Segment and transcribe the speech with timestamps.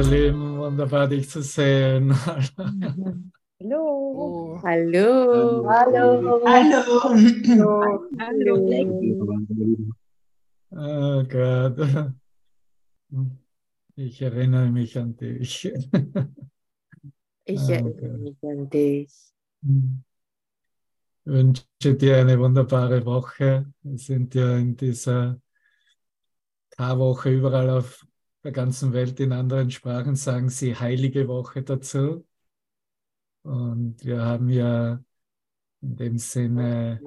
[0.00, 2.14] ihr Lieben, wunderbar dich zu sehen.
[3.60, 4.58] Hallo.
[4.62, 5.66] Hallo.
[5.68, 6.42] Hallo.
[6.46, 7.00] Hallo.
[8.18, 8.54] Hallo.
[10.70, 12.12] Oh Gott.
[13.96, 15.70] Ich erinnere mich an dich.
[17.44, 19.34] Ich Ah, erinnere mich an dich.
[19.62, 19.72] Ich
[21.24, 23.66] wünsche dir eine wunderbare Woche.
[23.82, 25.38] Wir sind ja in dieser
[26.70, 28.06] K-Woche überall auf
[28.44, 32.26] der ganzen Welt in anderen Sprachen, sagen sie heilige Woche dazu.
[33.42, 35.02] Und wir haben ja
[35.82, 37.00] in dem Sinne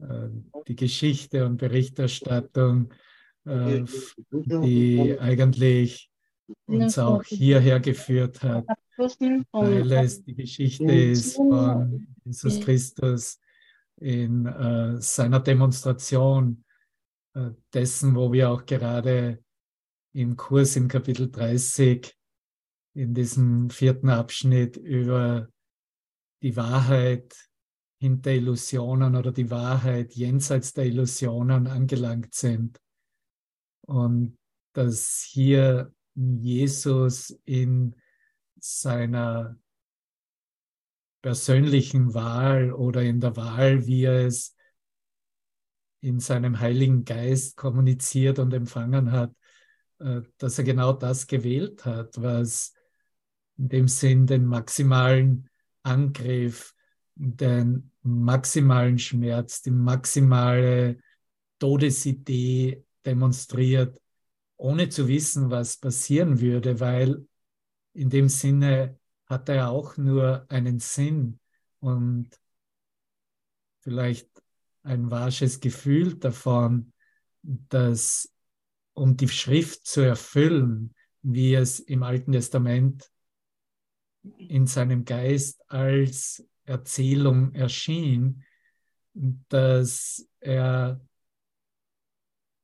[0.00, 0.28] äh,
[0.66, 2.92] die Geschichte und Berichterstattung,
[3.44, 3.84] äh,
[4.30, 6.10] die eigentlich
[6.66, 13.40] uns auch hierher geführt hat, weil es die Geschichte ist von Jesus Christus
[13.96, 16.64] in äh, seiner Demonstration
[17.34, 19.42] äh, dessen, wo wir auch gerade
[20.12, 22.16] im Kurs im Kapitel 30
[22.94, 25.48] in diesem vierten Abschnitt über
[26.42, 27.34] die Wahrheit
[28.00, 32.80] hinter Illusionen oder die Wahrheit jenseits der Illusionen angelangt sind.
[33.82, 34.38] Und
[34.72, 37.94] dass hier Jesus in
[38.58, 39.56] seiner
[41.22, 44.56] persönlichen Wahl oder in der Wahl, wie er es
[46.02, 49.34] in seinem Heiligen Geist kommuniziert und empfangen hat,
[50.38, 52.74] dass er genau das gewählt hat, was
[53.58, 55.48] in dem Sinn den maximalen
[55.82, 56.74] Angriff,
[57.14, 60.98] den maximalen Schmerz, die maximale
[61.58, 64.00] Todesidee demonstriert,
[64.56, 67.26] ohne zu wissen, was passieren würde, weil
[67.92, 71.38] in dem Sinne hat er auch nur einen Sinn
[71.80, 72.30] und
[73.80, 74.28] vielleicht
[74.82, 76.92] ein wasches Gefühl davon,
[77.42, 78.32] dass
[78.94, 83.10] um die Schrift zu erfüllen, wie es im Alten Testament
[84.36, 88.44] in seinem Geist als Erzählung erschien,
[89.48, 91.00] dass er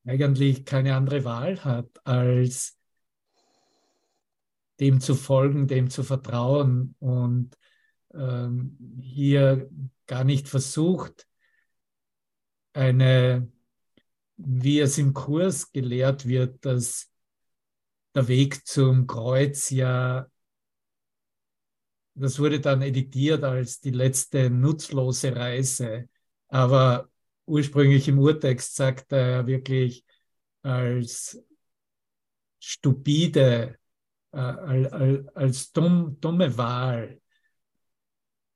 [0.04, 2.78] eigentlich keine andere Wahl hat, als
[4.80, 7.56] dem zu folgen, dem zu vertrauen und
[8.14, 9.68] ähm, hier
[10.06, 11.26] gar nicht versucht,
[12.72, 13.50] eine,
[14.36, 17.10] wie es im Kurs gelehrt wird, dass
[18.14, 20.26] der Weg zum Kreuz ja,
[22.14, 26.08] das wurde dann editiert als die letzte nutzlose Reise,
[26.48, 27.08] aber
[27.46, 30.04] ursprünglich im Urtext sagt er wirklich
[30.62, 31.38] als
[32.58, 33.78] stupide,
[34.32, 34.38] äh,
[35.34, 37.20] als, dumm, dumme Wahl.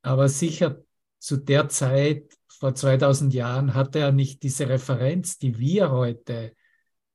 [0.03, 0.83] Aber sicher
[1.19, 6.55] zu der Zeit, vor 2000 Jahren, hatte er nicht diese Referenz, die wir heute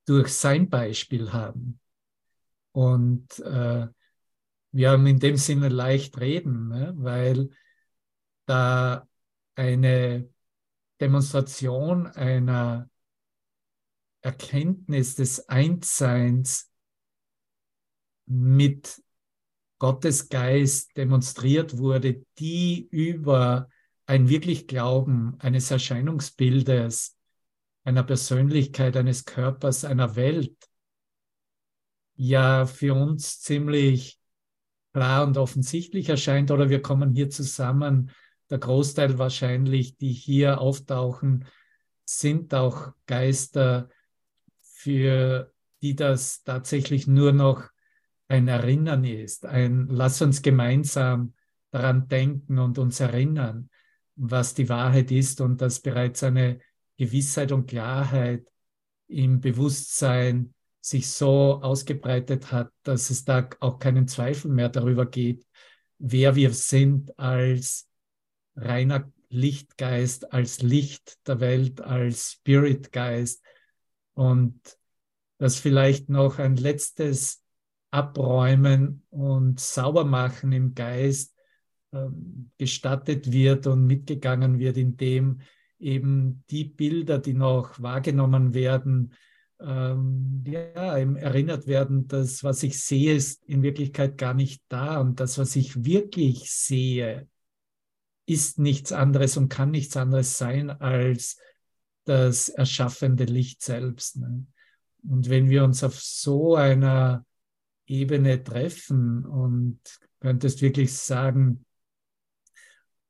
[0.04, 1.78] durch sein Beispiel haben.
[2.72, 3.86] Und äh,
[4.72, 6.92] wir haben in dem Sinne leicht reden, ne?
[6.96, 7.50] weil
[8.46, 9.06] da
[9.54, 10.28] eine
[11.00, 12.90] Demonstration einer
[14.22, 16.72] Erkenntnis des Einsseins
[18.26, 19.00] mit
[19.78, 23.68] Gottes Geist demonstriert wurde, die über
[24.06, 27.16] ein wirklich Glauben eines Erscheinungsbildes,
[27.84, 30.56] einer Persönlichkeit, eines Körpers, einer Welt,
[32.14, 34.18] ja für uns ziemlich
[34.92, 38.10] klar und offensichtlich erscheint oder wir kommen hier zusammen.
[38.48, 41.44] Der Großteil wahrscheinlich, die hier auftauchen,
[42.04, 43.90] sind auch Geister,
[44.56, 45.52] für
[45.82, 47.64] die das tatsächlich nur noch
[48.28, 51.34] ein Erinnern ist, ein Lass uns gemeinsam
[51.70, 53.68] daran denken und uns erinnern,
[54.16, 56.60] was die Wahrheit ist und dass bereits eine
[56.96, 58.46] Gewissheit und Klarheit
[59.08, 65.46] im Bewusstsein sich so ausgebreitet hat, dass es da auch keinen Zweifel mehr darüber geht,
[65.98, 67.88] wer wir sind als
[68.54, 73.42] reiner Lichtgeist, als Licht der Welt, als Spiritgeist.
[74.14, 74.60] Und
[75.38, 77.42] dass vielleicht noch ein letztes
[77.90, 81.35] Abräumen und Saubermachen im Geist
[82.58, 85.40] gestattet wird und mitgegangen wird, indem
[85.78, 89.12] eben die Bilder, die noch wahrgenommen werden,
[89.60, 95.20] ähm, ja, erinnert werden, dass was ich sehe, ist in Wirklichkeit gar nicht da und
[95.20, 97.28] das, was ich wirklich sehe,
[98.26, 101.38] ist nichts anderes und kann nichts anderes sein als
[102.04, 104.16] das erschaffende Licht selbst.
[104.16, 104.46] Ne?
[105.08, 107.24] Und wenn wir uns auf so einer
[107.86, 109.78] Ebene treffen und
[110.20, 111.64] könntest wirklich sagen,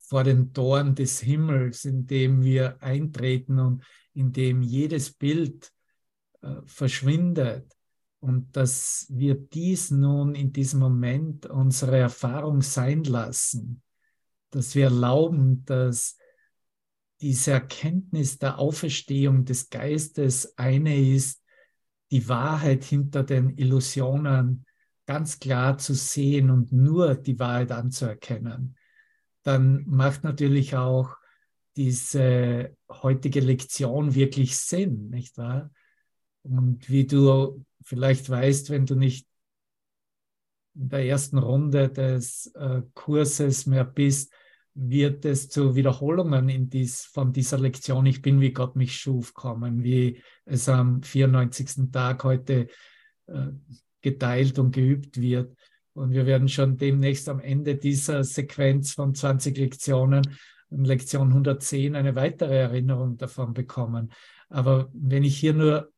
[0.07, 3.83] vor den Toren des Himmels, in dem wir eintreten und
[4.15, 5.73] in dem jedes Bild
[6.43, 7.73] äh, verschwindet.
[8.21, 13.83] Und dass wir dies nun in diesem Moment unsere Erfahrung sein lassen,
[14.51, 16.17] dass wir erlauben, dass
[17.21, 21.43] diese Erkenntnis der Auferstehung des Geistes eine ist,
[22.13, 24.65] die Wahrheit hinter den Illusionen
[25.07, 28.77] ganz klar zu sehen und nur die Wahrheit anzuerkennen,
[29.47, 31.17] dann macht natürlich auch
[31.77, 35.71] diese heutige Lektion wirklich Sinn, nicht wahr?
[36.43, 39.27] Und wie du vielleicht weißt, wenn du nicht
[40.75, 44.33] in der ersten Runde des äh, Kurses mehr bist,
[44.75, 49.33] wird es zu Wiederholungen in dies, von dieser Lektion Ich bin, wie Gott mich schuf,
[49.33, 51.91] kommen, wie es am 94.
[51.91, 52.69] Tag heute
[53.27, 53.49] äh,
[54.03, 55.57] geteilt und geübt wird.
[55.97, 60.37] Und wir werden schon demnächst am Ende dieser Sequenz von 20 Lektionen,
[60.69, 64.13] Lektion 110, eine weitere Erinnerung davon bekommen.
[64.51, 65.91] Aber wenn ich hier nur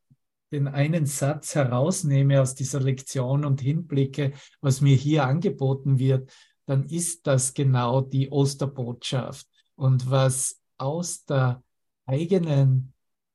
[0.52, 6.30] den einen Satz herausnehme aus dieser Lektion und hinblicke, was mir hier angeboten wird,
[6.66, 9.48] dann ist das genau die Osterbotschaft.
[9.74, 11.62] Und was aus der
[12.06, 12.92] eigenen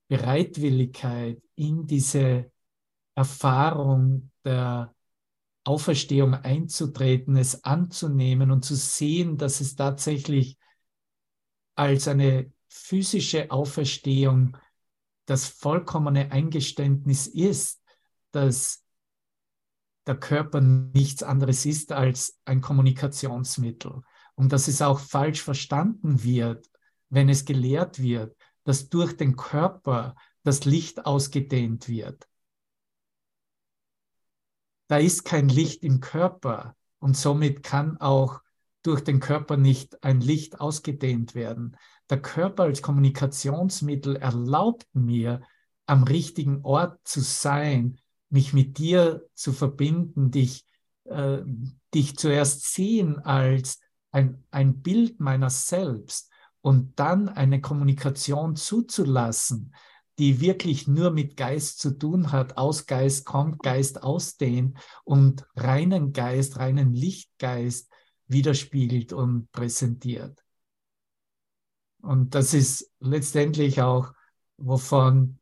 [0.08, 2.52] Bereitwilligkeit in diese
[3.16, 4.93] Erfahrung der
[5.64, 10.58] Auferstehung einzutreten, es anzunehmen und zu sehen, dass es tatsächlich
[11.76, 14.58] als eine physische Auferstehung
[15.26, 17.82] das vollkommene Eingeständnis ist,
[18.32, 18.84] dass
[20.06, 24.02] der Körper nichts anderes ist als ein Kommunikationsmittel
[24.36, 26.70] und dass es auch falsch verstanden wird,
[27.10, 32.28] wenn es gelehrt wird, dass durch den Körper das Licht ausgedehnt wird.
[34.94, 38.42] Da ist kein Licht im Körper und somit kann auch
[38.84, 41.78] durch den Körper nicht ein Licht ausgedehnt werden.
[42.12, 45.42] Der Körper als Kommunikationsmittel erlaubt mir,
[45.88, 47.98] am richtigen Ort zu sein,
[48.30, 50.64] mich mit dir zu verbinden, dich,
[51.06, 51.40] äh,
[51.96, 53.80] dich zuerst sehen als
[54.12, 56.30] ein, ein Bild meiner selbst
[56.62, 59.74] und dann eine Kommunikation zuzulassen,
[60.20, 62.58] die wirklich nur mit Geist zu tun hat.
[62.58, 67.92] Aus Geist kommt, Geist ausdehnt und reinen Geist, reinen Lichtgeist
[68.28, 70.44] widerspiegelt und präsentiert.
[72.02, 74.14] Und das ist letztendlich auch,
[74.58, 75.40] wovon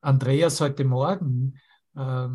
[0.00, 1.58] Andreas heute Morgen
[1.94, 2.28] äh,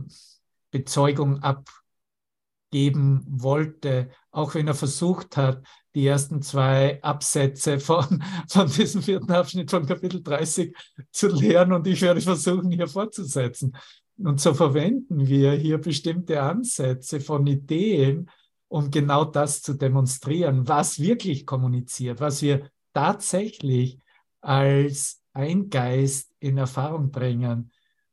[0.71, 9.01] Bezeugung abgeben wollte, auch wenn er versucht hat, die ersten zwei Absätze von, von diesem
[9.01, 10.75] vierten Abschnitt von Kapitel 30
[11.11, 13.75] zu lernen und ich werde versuchen, hier fortzusetzen.
[14.17, 18.29] Und so verwenden wir hier bestimmte Ansätze von Ideen,
[18.67, 23.99] um genau das zu demonstrieren, was wirklich kommuniziert, was wir tatsächlich
[24.41, 27.71] als ein Geist in Erfahrung bringen,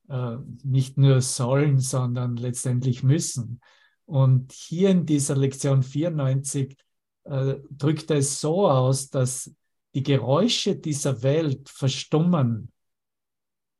[0.08, 3.60] äh, nicht nur sollen, sondern letztendlich müssen.
[4.06, 6.76] Und hier in dieser Lektion 94
[7.24, 9.54] äh, drückt es so aus, dass
[9.94, 12.72] die Geräusche dieser Welt verstummen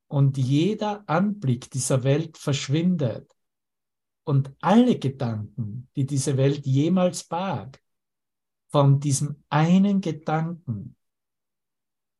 [0.09, 3.33] und jeder Anblick dieser Welt verschwindet
[4.25, 7.81] und alle Gedanken, die diese Welt jemals barg,
[8.69, 10.97] von diesem einen Gedanken,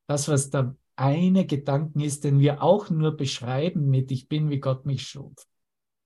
[0.09, 4.61] das, was der eine Gedanken ist, den wir auch nur beschreiben mit Ich bin, wie
[4.61, 5.35] Gott mich schuf,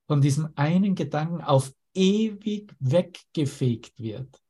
[0.07, 4.41] von diesem einen Gedanken auf ewig weggefegt wird.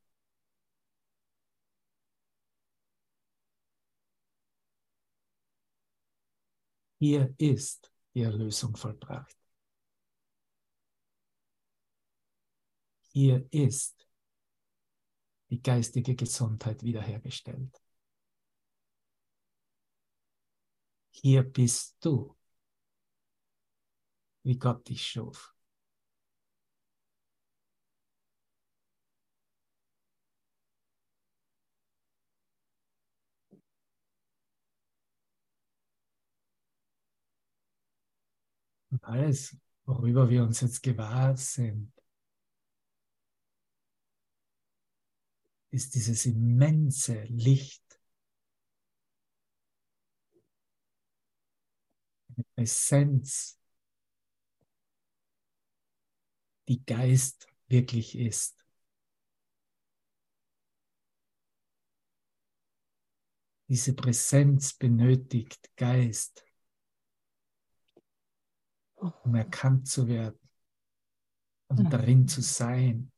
[6.98, 9.38] Hier ist die Erlösung vollbracht.
[13.12, 14.08] Hier ist
[15.50, 17.82] die geistige Gesundheit wiederhergestellt.
[21.12, 22.36] Hier bist du,
[24.44, 25.55] wie Gott dich schuf.
[39.06, 41.92] Alles, worüber wir uns jetzt gewahr sind,
[45.72, 47.84] ist dieses immense Licht,
[52.30, 53.60] eine Essenz,
[56.68, 58.56] die Geist wirklich ist.
[63.68, 66.46] Diese Präsenz benötigt Geist,
[69.24, 70.40] um erkannt zu werden
[71.68, 73.12] und darin zu sein.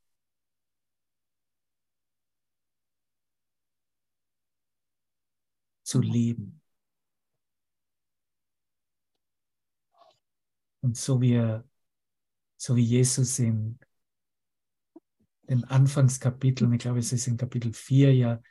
[5.83, 6.61] zu leben.
[10.81, 11.63] Und so wie er
[12.57, 13.79] so wie Jesus in
[15.43, 18.41] den Anfangskapiteln, ich glaube, es ist in Kapitel 4 ja,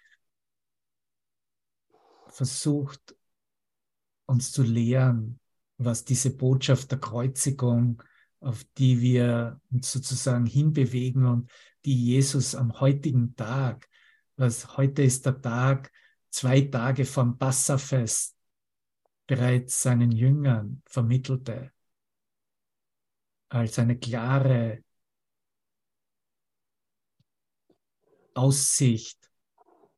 [2.29, 3.17] versucht,
[4.27, 5.41] uns zu lehren,
[5.79, 8.03] was diese Botschaft der Kreuzigung,
[8.41, 11.51] auf die wir uns sozusagen hinbewegen und
[11.85, 13.89] die Jesus am heutigen Tag,
[14.37, 15.93] was heute ist der Tag,
[16.31, 18.37] zwei Tage vom Passafest,
[19.27, 21.73] bereits seinen Jüngern vermittelte,
[23.49, 24.83] als eine klare
[28.35, 29.19] Aussicht,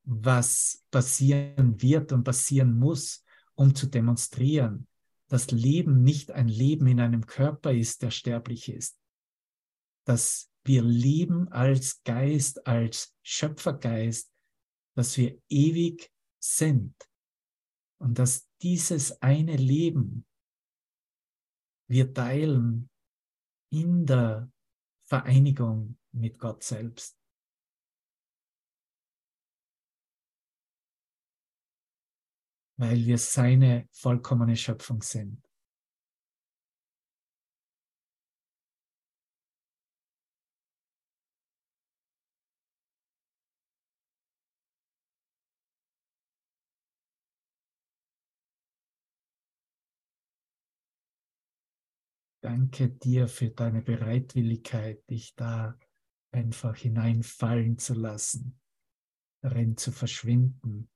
[0.04, 4.88] was passieren wird und passieren muss, um zu demonstrieren,
[5.28, 8.99] dass Leben nicht ein Leben in einem Körper ist, der sterblich ist.
[10.04, 14.32] Dass wir leben als Geist, als Schöpfergeist,
[14.97, 16.11] dass wir ewig
[16.42, 16.94] sind
[17.99, 20.26] und dass dieses eine Leben
[21.90, 22.90] wir teilen
[23.73, 24.50] in der
[25.06, 27.17] Vereinigung mit Gott selbst.
[32.78, 35.42] Weil wir seine vollkommene Schöpfung sind.
[52.40, 55.76] Danke dir für deine Bereitwilligkeit, dich da
[56.30, 58.61] einfach hineinfallen zu lassen,
[59.42, 60.88] darin zu verschwinden.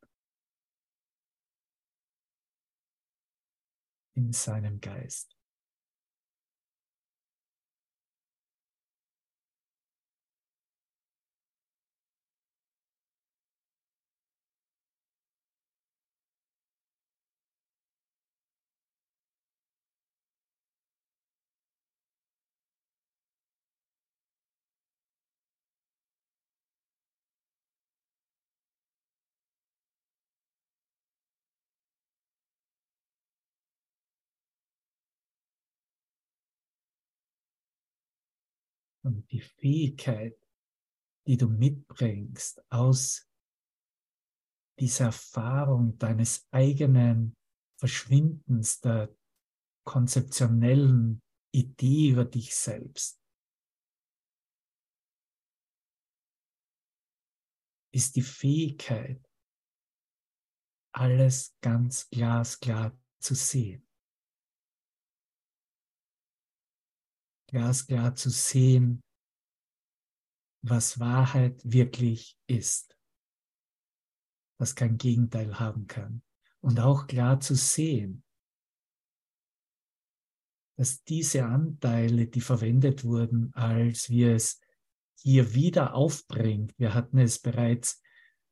[4.15, 5.37] In seinem Geist.
[39.03, 40.37] Und die Fähigkeit,
[41.27, 43.29] die du mitbringst aus
[44.79, 47.37] dieser Erfahrung deines eigenen
[47.79, 49.15] Verschwindens, der
[49.85, 51.21] konzeptionellen
[51.53, 53.21] Idee über dich selbst,
[57.95, 59.21] ist die Fähigkeit,
[60.95, 63.87] alles ganz glasklar zu sehen.
[67.53, 69.03] Glasklar zu sehen,
[70.65, 72.97] was Wahrheit wirklich ist,
[74.59, 76.23] was kein Gegenteil haben kann.
[76.61, 78.25] Und auch klar zu sehen,
[80.77, 84.61] dass diese Anteile, die verwendet wurden, als wir es
[85.19, 88.01] hier wieder aufbringt, wir hatten es bereits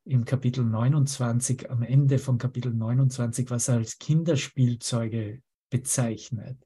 [0.05, 6.59] im Kapitel 29, am Ende von Kapitel 29, was er als Kinderspielzeuge bezeichnet.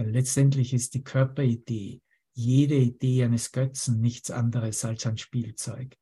[0.00, 2.00] Weil letztendlich ist die Körperidee,
[2.32, 5.94] jede Idee eines Götzen nichts anderes als ein Spielzeug.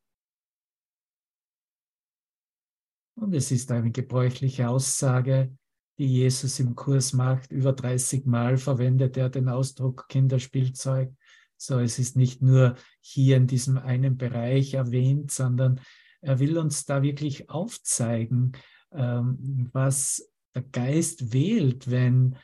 [3.16, 5.52] Und es ist eine gebräuchliche Aussage,
[5.98, 7.50] die Jesus im Kurs macht.
[7.50, 11.12] Über 30 Mal verwendet er den Ausdruck Kinderspielzeug.
[11.56, 15.80] So, es ist nicht nur hier in diesem einen Bereich erwähnt, sondern
[16.20, 18.52] er will uns da wirklich aufzeigen,
[18.92, 22.38] ähm, was der Geist wählt, wenn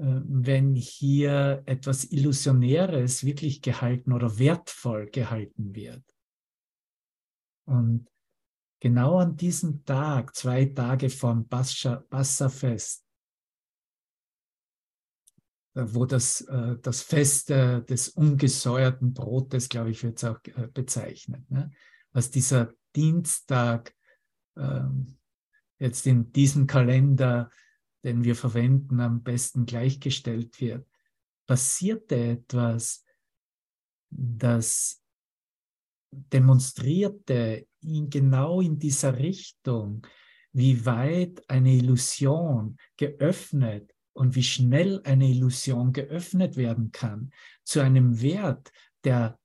[0.00, 6.04] wenn hier etwas Illusionäres wirklich gehalten oder wertvoll gehalten wird.
[7.64, 8.08] Und
[8.80, 13.04] genau an diesem Tag, zwei Tage vom Passafest,
[15.74, 20.40] äh, wo das, äh, das Fest des ungesäuerten Brotes, glaube ich, wird es auch
[20.72, 21.70] bezeichnet, ne?
[22.12, 23.94] was dieser Dienstag
[24.56, 25.18] ähm,
[25.78, 27.50] jetzt in diesem Kalender
[28.04, 30.86] den wir verwenden, am besten gleichgestellt wird,
[31.46, 33.04] passierte etwas,
[34.10, 35.02] das
[36.10, 40.06] demonstrierte ihn genau in dieser Richtung,
[40.52, 47.32] wie weit eine Illusion geöffnet und wie schnell eine Illusion geöffnet werden kann
[47.64, 48.72] zu einem Wert,
[49.04, 49.38] der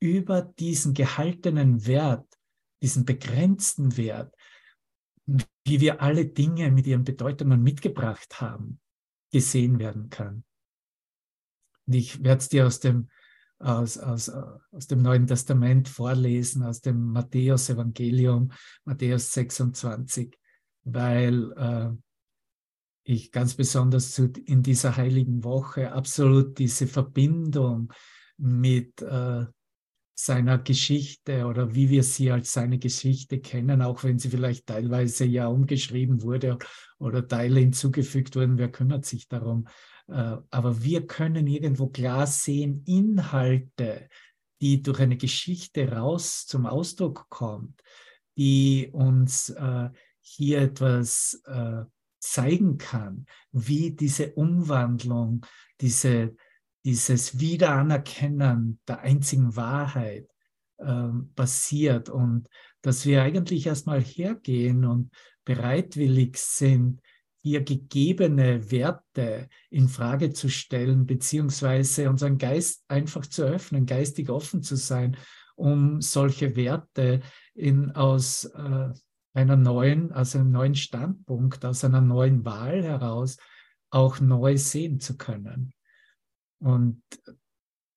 [0.00, 2.26] über diesen gehaltenen Wert,
[2.82, 4.34] diesen begrenzten Wert,
[5.26, 8.80] wie wir alle Dinge mit ihren Bedeutungen mitgebracht haben,
[9.32, 10.44] gesehen werden kann.
[11.86, 13.08] Und ich werde es dir aus dem,
[13.58, 18.52] aus, aus, aus dem Neuen Testament vorlesen, aus dem Matthäus-Evangelium,
[18.84, 20.36] Matthäus 26,
[20.84, 21.90] weil äh,
[23.04, 27.92] ich ganz besonders zu, in dieser heiligen Woche absolut diese Verbindung
[28.36, 29.46] mit äh,
[30.18, 35.26] seiner Geschichte oder wie wir sie als seine Geschichte kennen, auch wenn sie vielleicht teilweise
[35.26, 36.58] ja umgeschrieben wurde
[36.98, 39.68] oder Teile hinzugefügt wurden, wer kümmert sich darum?
[40.08, 44.08] Äh, aber wir können irgendwo klar sehen, Inhalte,
[44.62, 47.82] die durch eine Geschichte raus zum Ausdruck kommt,
[48.38, 49.90] die uns äh,
[50.22, 51.82] hier etwas äh,
[52.20, 55.44] zeigen kann, wie diese Umwandlung,
[55.82, 56.34] diese
[56.86, 60.28] dieses Wiederanerkennen der einzigen Wahrheit
[60.78, 62.48] ähm, passiert und
[62.80, 65.10] dass wir eigentlich erstmal hergehen und
[65.44, 67.00] bereitwillig sind,
[67.42, 74.62] hier gegebene Werte in Frage zu stellen, beziehungsweise unseren Geist einfach zu öffnen, geistig offen
[74.62, 75.16] zu sein,
[75.56, 77.20] um solche Werte
[77.54, 78.90] in, aus äh,
[79.34, 83.38] einer neuen, aus einem neuen Standpunkt, aus einer neuen Wahl heraus
[83.90, 85.72] auch neu sehen zu können.
[86.58, 87.02] Und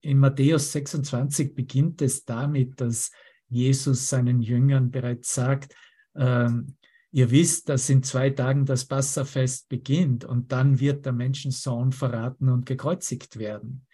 [0.02, 3.12] in Matthäus 26 beginnt es damit, dass
[3.48, 5.76] Jesus seinen Jüngern bereits sagt,
[6.16, 6.76] ähm,
[7.12, 12.50] ihr wisst, dass in zwei Tagen das Passafest beginnt und dann wird der Menschensohn verraten
[12.50, 13.86] und gekreuzigt werden.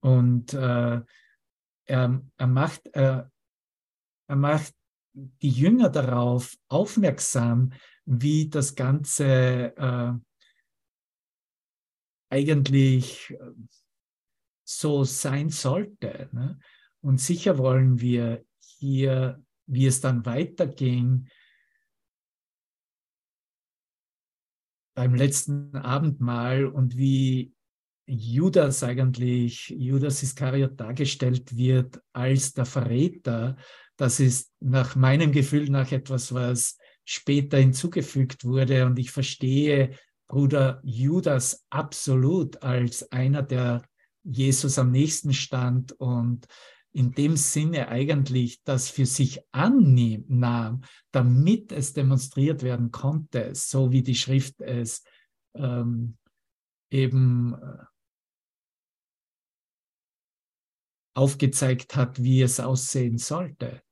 [0.00, 1.00] Und äh,
[1.84, 3.22] er, er, macht, äh,
[4.26, 4.74] er macht
[5.12, 7.72] die Jünger darauf aufmerksam,
[8.04, 10.12] wie das Ganze äh,
[12.30, 13.36] eigentlich äh,
[14.78, 16.28] so sein sollte.
[16.32, 16.58] Ne?
[17.00, 21.28] Und sicher wollen wir hier, wie es dann weiterging,
[24.94, 27.52] beim letzten Abendmahl und wie
[28.06, 33.56] Judas eigentlich, Judas Iskariot dargestellt wird als der Verräter,
[33.96, 38.86] das ist nach meinem Gefühl nach etwas, was später hinzugefügt wurde.
[38.86, 39.96] Und ich verstehe
[40.26, 43.82] Bruder Judas absolut als einer, der
[44.24, 46.46] Jesus am nächsten stand und
[46.92, 54.02] in dem Sinne eigentlich das für sich annahm, damit es demonstriert werden konnte, so wie
[54.02, 55.04] die Schrift es
[55.54, 56.16] ähm,
[56.90, 57.84] eben äh,
[61.14, 63.82] aufgezeigt hat, wie es aussehen sollte.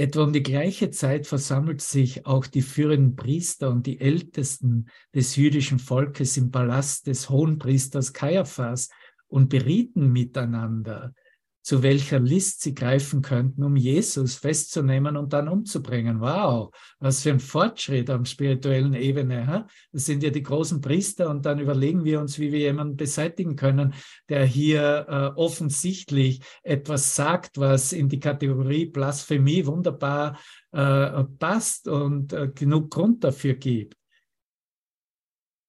[0.00, 5.36] Etwa um die gleiche Zeit versammelt sich auch die führenden Priester und die Ältesten des
[5.36, 8.88] jüdischen Volkes im Palast des Hohenpriesters Kaiaphas
[9.28, 11.12] und berieten miteinander,
[11.62, 16.20] zu welcher List sie greifen könnten, um Jesus festzunehmen und dann umzubringen.
[16.20, 19.46] Wow, was für ein Fortschritt am spirituellen Ebene.
[19.46, 19.66] Ha?
[19.92, 23.56] Das sind ja die großen Priester und dann überlegen wir uns, wie wir jemanden beseitigen
[23.56, 23.94] können,
[24.28, 30.38] der hier äh, offensichtlich etwas sagt, was in die Kategorie Blasphemie wunderbar
[30.72, 33.96] äh, passt und äh, genug Grund dafür gibt.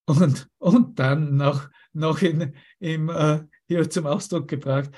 [0.05, 4.91] Und, und dann noch, noch in, im, äh, hier zum Ausdruck gebracht,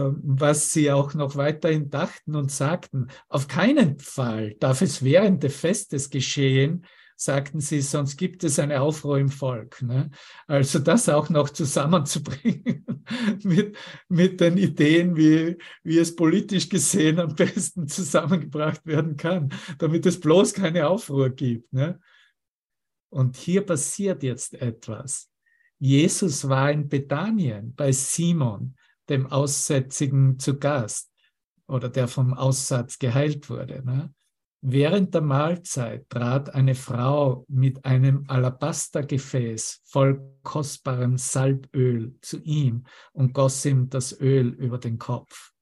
[0.00, 3.08] was sie auch noch weiterhin dachten und sagten.
[3.28, 8.80] Auf keinen Fall darf es während des Festes geschehen, sagten sie, sonst gibt es eine
[8.80, 9.82] Aufruhr im Volk.
[9.82, 10.10] Ne?
[10.46, 12.84] Also das auch noch zusammenzubringen
[13.44, 13.76] mit,
[14.08, 20.18] mit den Ideen, wie, wie es politisch gesehen am besten zusammengebracht werden kann, damit es
[20.18, 21.72] bloß keine Aufruhr gibt.
[21.72, 22.00] Ne?
[23.10, 25.30] Und hier passiert jetzt etwas.
[25.78, 28.74] Jesus war in Bethanien bei Simon
[29.08, 31.10] dem Aussätzigen zu Gast
[31.66, 33.84] oder der vom Aussatz geheilt wurde.
[33.84, 34.12] Ne?
[34.60, 43.34] Während der Mahlzeit trat eine Frau mit einem Alabastergefäß voll kostbarem Salböl zu ihm und
[43.34, 45.53] goss ihm das Öl über den Kopf.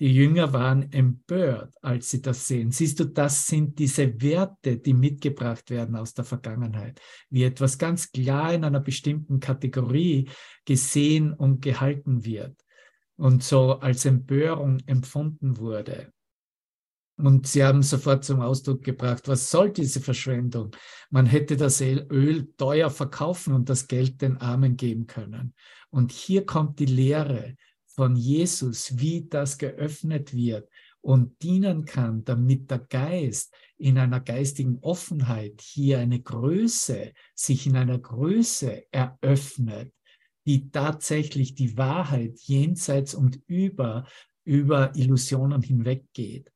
[0.00, 2.72] Die Jünger waren empört, als sie das sehen.
[2.72, 8.10] Siehst du, das sind diese Werte, die mitgebracht werden aus der Vergangenheit, wie etwas ganz
[8.10, 10.30] klar in einer bestimmten Kategorie
[10.64, 12.56] gesehen und gehalten wird
[13.16, 16.10] und so als Empörung empfunden wurde.
[17.18, 20.74] Und sie haben sofort zum Ausdruck gebracht, was soll diese Verschwendung?
[21.10, 25.52] Man hätte das Öl teuer verkaufen und das Geld den Armen geben können.
[25.90, 27.56] Und hier kommt die Lehre,
[27.94, 30.68] von Jesus, wie das geöffnet wird
[31.00, 37.76] und dienen kann, damit der Geist in einer geistigen Offenheit hier eine Größe, sich in
[37.76, 39.92] einer Größe eröffnet,
[40.46, 44.06] die tatsächlich die Wahrheit jenseits und über,
[44.44, 46.52] über Illusionen hinweggeht.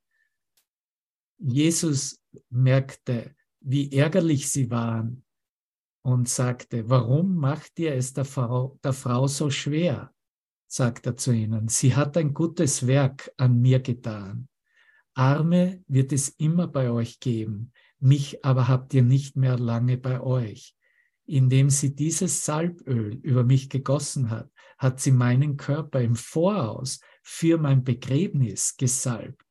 [1.38, 2.20] Jesus
[2.50, 5.24] merkte, wie ärgerlich sie waren
[6.02, 10.13] und sagte, warum macht ihr es der Frau, der Frau so schwer?
[10.74, 14.48] Sagt er zu ihnen, sie hat ein gutes Werk an mir getan.
[15.14, 20.20] Arme wird es immer bei euch geben, mich aber habt ihr nicht mehr lange bei
[20.20, 20.74] euch.
[21.26, 27.56] Indem sie dieses Salböl über mich gegossen hat, hat sie meinen Körper im Voraus für
[27.56, 29.46] mein Begräbnis gesalbt.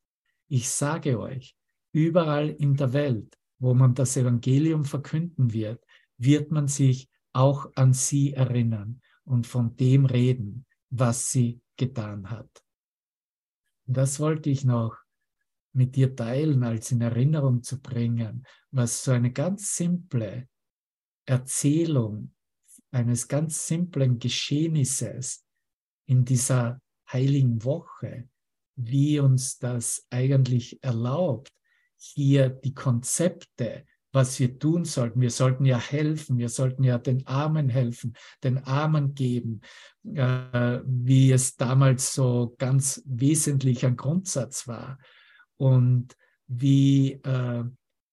[0.49, 1.55] Ich sage euch,
[1.93, 5.81] überall in der Welt, wo man das Evangelium verkünden wird,
[6.17, 12.63] wird man sich auch an sie erinnern und von dem reden, was sie getan hat.
[13.85, 14.95] Das wollte ich noch
[15.73, 20.47] mit dir teilen, als in Erinnerung zu bringen, was so eine ganz simple
[21.25, 22.35] Erzählung
[22.91, 25.43] eines ganz simplen Geschehnisses
[26.05, 26.79] in dieser
[27.11, 28.29] heiligen Woche,
[28.75, 31.51] wie uns das eigentlich erlaubt,
[31.97, 35.19] hier die Konzepte, was wir tun sollten.
[35.19, 39.61] Wir sollten ja helfen, wir sollten ja den Armen helfen, den Armen geben,
[40.05, 44.99] äh, wie es damals so ganz wesentlich ein Grundsatz war
[45.57, 46.15] und
[46.47, 47.63] wie, äh,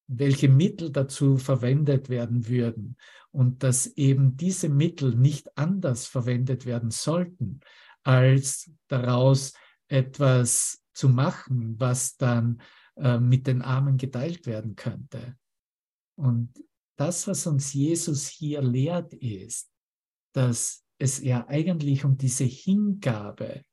[0.09, 2.97] welche Mittel dazu verwendet werden würden
[3.31, 7.61] und dass eben diese Mittel nicht anders verwendet werden sollten,
[8.03, 9.53] als daraus
[9.87, 12.63] etwas zu machen, was dann
[12.97, 15.37] äh, mit den Armen geteilt werden könnte.
[16.21, 16.53] Und
[16.97, 19.73] das, was uns Jesus hier lehrt, ist,
[20.35, 23.65] dass es ja eigentlich um diese Hingabe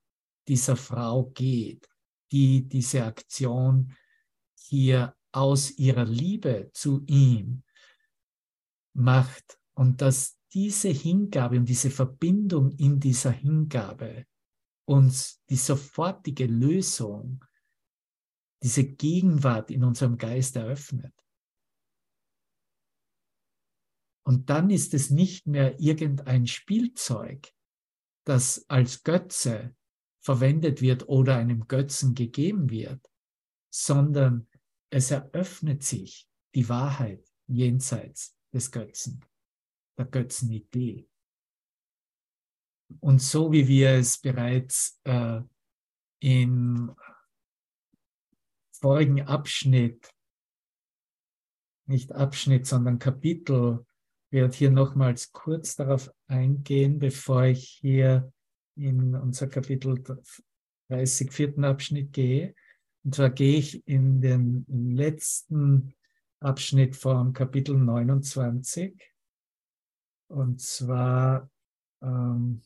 [0.47, 1.89] dieser Frau geht,
[2.31, 3.93] die diese Aktion
[4.57, 7.63] hier aus ihrer Liebe zu ihm
[8.93, 14.25] macht und dass diese Hingabe und diese Verbindung in dieser Hingabe
[14.85, 17.43] uns die sofortige Lösung,
[18.63, 21.13] diese Gegenwart in unserem Geist eröffnet.
[24.27, 27.53] Und dann ist es nicht mehr irgendein Spielzeug,
[28.25, 29.73] das als Götze
[30.19, 33.09] verwendet wird oder einem Götzen gegeben wird,
[33.73, 34.49] sondern
[34.89, 39.23] es eröffnet sich die Wahrheit jenseits des Götzen,
[39.97, 41.07] der Götzenidee.
[42.99, 45.39] Und so wie wir es bereits äh,
[46.19, 46.93] im
[48.73, 50.13] vorigen Abschnitt,
[51.85, 53.86] nicht Abschnitt, sondern Kapitel,
[54.29, 58.31] werde hier nochmals kurz darauf eingehen, bevor ich hier
[58.75, 60.03] in unser Kapitel
[60.89, 62.55] 30, vierten Abschnitt gehe.
[63.03, 65.93] Und zwar gehe ich in den letzten
[66.39, 69.01] Abschnitt vom Kapitel 29.
[70.27, 71.49] Und zwar,
[72.01, 72.61] ähm,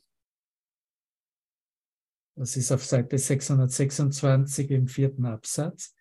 [2.35, 5.93] das ist auf Seite 626 im vierten Absatz,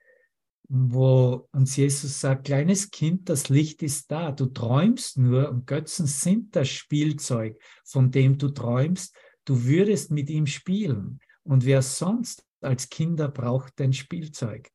[0.73, 6.07] wo uns Jesus sagt, kleines Kind, das Licht ist da, du träumst nur und Götzen
[6.07, 9.13] sind das Spielzeug, von dem du träumst,
[9.45, 11.19] du würdest mit ihm spielen.
[11.43, 14.71] Und wer sonst als Kinder braucht dein Spielzeug?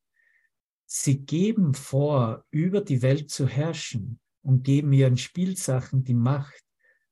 [0.85, 6.61] Sie geben vor, über die Welt zu herrschen und geben ihren Spielsachen die Macht,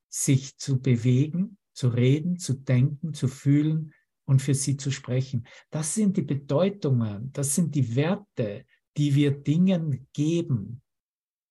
[0.10, 3.94] sich zu bewegen, zu reden, zu denken, zu fühlen
[4.26, 5.48] und für sie zu sprechen.
[5.70, 8.66] Das sind die Bedeutungen, das sind die Werte,
[8.98, 10.82] die wir Dingen geben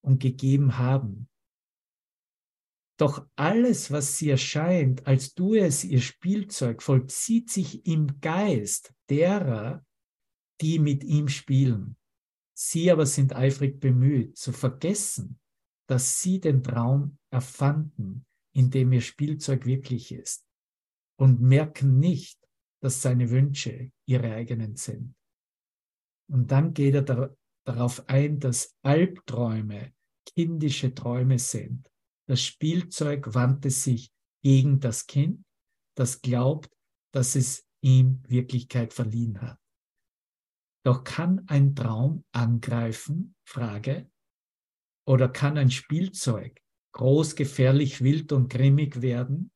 [0.04, 1.28] und gegeben haben.
[2.98, 9.84] Doch alles, was sie erscheint, als du es ihr Spielzeug, vollzieht sich im Geist derer,
[10.60, 11.96] die mit ihm spielen.
[12.54, 15.40] Sie aber sind eifrig bemüht, zu vergessen,
[15.88, 18.24] dass sie den Traum erfanden,
[18.54, 20.46] in dem ihr Spielzeug wirklich ist,
[21.18, 22.38] und merken nicht,
[22.80, 25.14] dass seine Wünsche ihre eigenen sind.
[26.28, 27.30] Und dann geht er da,
[27.64, 29.92] darauf ein, dass Albträume
[30.34, 31.92] kindische Träume sind
[32.32, 34.10] das Spielzeug wandte sich
[34.42, 35.44] gegen das Kind,
[35.96, 36.72] das glaubt,
[37.12, 39.58] dass es ihm Wirklichkeit verliehen hat.
[40.84, 43.34] Doch kann ein Traum angreifen?
[43.46, 44.10] Frage.
[45.06, 46.60] Oder kann ein Spielzeug
[46.92, 49.52] groß, gefährlich, wild und grimmig werden?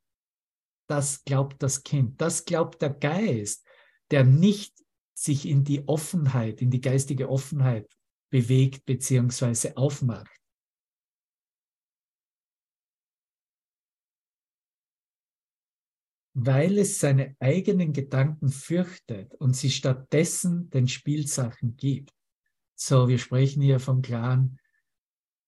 [0.89, 2.21] Das glaubt das Kind.
[2.21, 3.67] Das glaubt der Geist,
[4.11, 4.75] der nicht
[5.17, 7.89] sich in die Offenheit, in die geistige Offenheit
[8.31, 9.73] bewegt bzw.
[9.75, 10.31] aufmacht.
[16.39, 22.13] weil es seine eigenen Gedanken fürchtet und sie stattdessen den Spielsachen gibt.
[22.75, 24.59] So, wir sprechen hier vom klaren,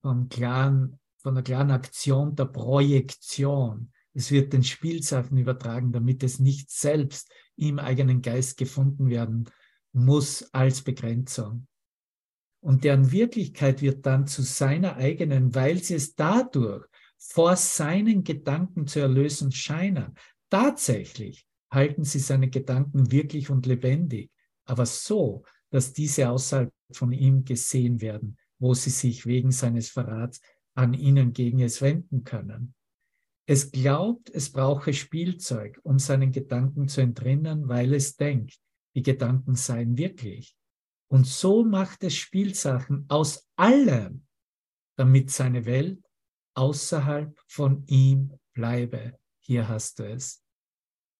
[0.01, 3.93] vom klaren, von der klaren Aktion der Projektion.
[4.15, 9.47] Es wird den Spielsachen übertragen, damit es nicht selbst im eigenen Geist gefunden werden
[9.93, 11.67] muss als Begrenzung.
[12.61, 16.85] Und deren Wirklichkeit wird dann zu seiner eigenen, weil sie es dadurch
[17.17, 20.15] vor seinen Gedanken zu erlösen scheinen,
[20.49, 24.31] Tatsächlich halten sie seine Gedanken wirklich und lebendig,
[24.65, 30.41] aber so, dass diese außerhalb von ihm gesehen werden, wo sie sich wegen seines Verrats
[30.73, 32.73] an ihnen gegen es wenden können.
[33.45, 38.59] Es glaubt, es brauche Spielzeug, um seinen Gedanken zu entrinnen, weil es denkt,
[38.95, 40.55] die Gedanken seien wirklich.
[41.11, 44.27] Und so macht es Spielsachen aus allem,
[44.95, 46.03] damit seine Welt
[46.55, 49.17] außerhalb von ihm bleibe.
[49.39, 50.43] Hier hast du es.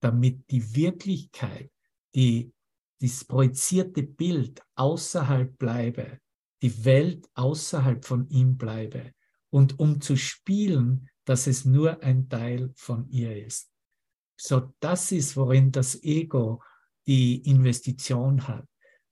[0.01, 1.71] Damit die Wirklichkeit,
[2.13, 2.53] die,
[2.99, 6.19] das projizierte Bild außerhalb bleibe,
[6.61, 9.13] die Welt außerhalb von ihm bleibe.
[9.49, 13.71] Und um zu spielen, dass es nur ein Teil von ihr ist.
[14.39, 16.61] So, das ist, worin das Ego
[17.09, 18.67] die Investition hat,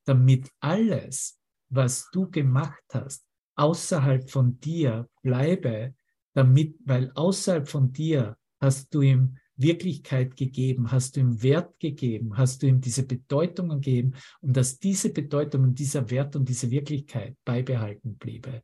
[0.06, 5.96] damit alles, was du gemacht hast, außerhalb von dir bleibe,
[6.36, 12.38] damit, weil außerhalb von dir hast du ihm Wirklichkeit gegeben, hast du ihm Wert gegeben,
[12.38, 16.70] hast du ihm diese Bedeutungen gegeben und dass diese Bedeutung und dieser Wert und diese
[16.70, 18.62] Wirklichkeit beibehalten bliebe.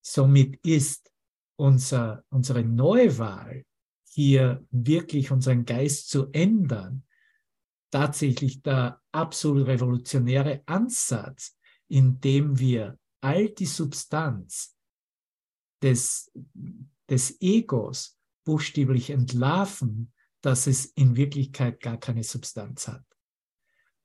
[0.00, 1.10] Somit ist
[1.56, 3.64] unser, unsere Neuwahl,
[4.08, 7.02] hier wirklich unseren Geist zu ändern,
[7.94, 14.76] tatsächlich der absolut revolutionäre Ansatz, indem wir all die Substanz
[15.80, 16.32] des,
[17.08, 23.04] des Egos buchstäblich entlarven, dass es in Wirklichkeit gar keine Substanz hat.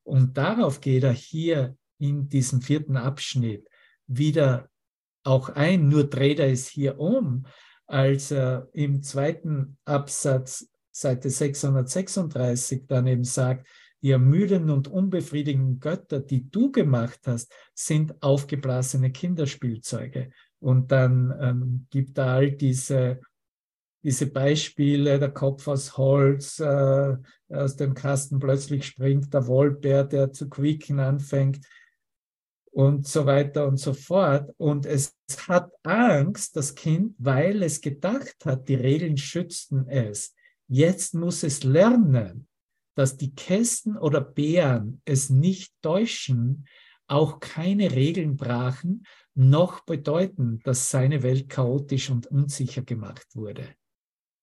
[0.04, 3.68] Und darauf geht er hier in diesem vierten Abschnitt
[4.06, 4.70] wieder
[5.24, 7.48] auch ein, nur dreht er es hier um,
[7.88, 13.68] als er im zweiten Absatz, Seite 636, dann eben sagt,
[14.02, 20.32] ermüdenden und unbefriedigenden Götter, die du gemacht hast, sind aufgeblasene Kinderspielzeuge.
[20.60, 23.20] Und dann ähm, gibt er all diese,
[24.04, 27.16] diese Beispiele, der Kopf aus Holz, äh,
[27.50, 31.66] aus dem Kasten plötzlich springt der Wollbär, der zu quieken anfängt
[32.72, 34.54] und so weiter und so fort.
[34.58, 40.36] Und es hat Angst, das Kind, weil es gedacht hat, die Regeln schützten es.
[40.68, 42.49] Jetzt muss es lernen,
[43.00, 46.68] dass die Kästen oder Bären es nicht täuschen,
[47.08, 53.68] auch keine Regeln brachen, noch bedeuten, dass seine Welt chaotisch und unsicher gemacht wurde.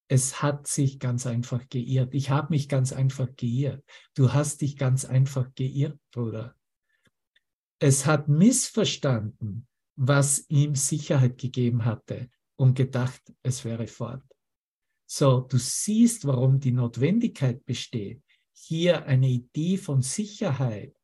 [0.09, 2.14] Es hat sich ganz einfach geirrt.
[2.14, 3.85] Ich habe mich ganz einfach geirrt.
[4.14, 6.57] Du hast dich ganz einfach geirrt, Bruder
[7.79, 9.66] es hat missverstanden,
[9.97, 14.23] was ihm Sicherheit gegeben hatte und gedacht, es wäre fort.
[15.09, 18.23] So, du siehst, warum die Notwendigkeit besteht,
[18.59, 20.97] hier eine Idee von Sicherheit,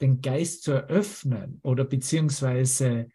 [0.00, 3.08] den Geist zu eröffnen oder beziehungsweise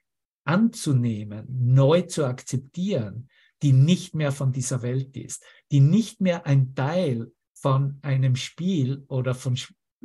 [0.43, 3.30] anzunehmen, neu zu akzeptieren,
[3.62, 9.04] die nicht mehr von dieser Welt ist, die nicht mehr ein Teil von einem Spiel
[9.08, 9.58] oder von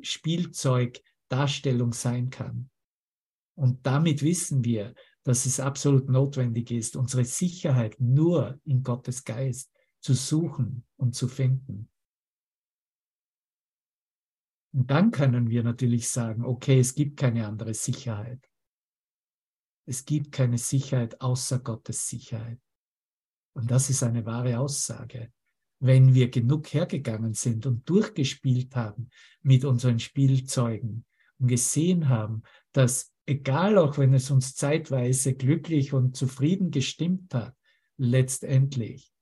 [0.03, 2.71] Spielzeug Darstellung sein kann.
[3.57, 9.71] Und damit wissen wir, dass es absolut notwendig ist, unsere Sicherheit nur in Gottes Geist
[10.01, 11.89] zu suchen und zu finden.
[14.75, 18.45] Und dann können wir natürlich sagen, okay, es gibt keine andere Sicherheit.
[19.87, 22.61] Es gibt keine Sicherheit außer Gottes Sicherheit.
[23.55, 25.33] Und das ist eine wahre Aussage.
[25.79, 29.11] Wenn wir genug hergegangen sind und durchgespielt haben
[29.43, 31.05] mit unseren Spielzeugen,
[31.39, 37.57] und gesehen haben, dass egal auch wenn es uns zeitweise glücklich und zufrieden gestimmt hat,
[37.97, 39.13] letztendlich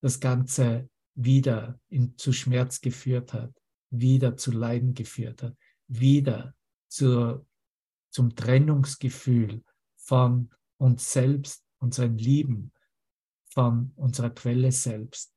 [0.00, 3.59] das Ganze wieder in, zu Schmerz geführt hat,
[3.90, 5.56] wieder zu Leiden geführt hat,
[5.88, 6.54] wieder
[6.88, 7.46] zur,
[8.10, 9.62] zum Trennungsgefühl
[9.96, 12.72] von uns selbst, unseren Lieben,
[13.52, 15.34] von unserer Quelle selbst.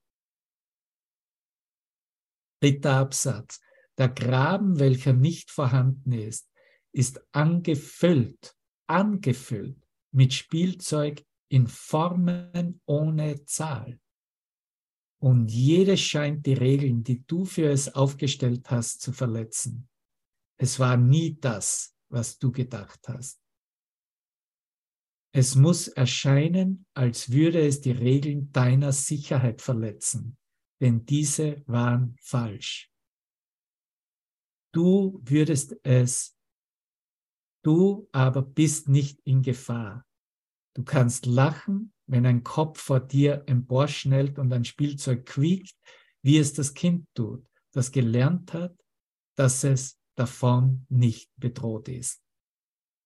[2.61, 3.59] Dritter Absatz.
[3.97, 6.49] Der Graben, welcher nicht vorhanden ist,
[6.91, 8.55] ist angefüllt,
[8.87, 9.77] angefüllt
[10.11, 13.99] mit Spielzeug in Formen ohne Zahl.
[15.23, 19.87] Und jedes scheint die Regeln, die du für es aufgestellt hast, zu verletzen.
[20.59, 23.41] Es war nie das, was du gedacht hast.
[25.33, 30.37] Es muss erscheinen, als würde es die Regeln deiner Sicherheit verletzen,
[30.81, 32.91] denn diese waren falsch.
[34.73, 36.37] Du würdest es,
[37.63, 40.05] du aber bist nicht in Gefahr.
[40.75, 45.75] Du kannst lachen, wenn ein Kopf vor dir emporschnellt und ein Spielzeug quiekt,
[46.21, 48.75] wie es das Kind tut, das gelernt hat,
[49.35, 52.21] dass es davon nicht bedroht ist.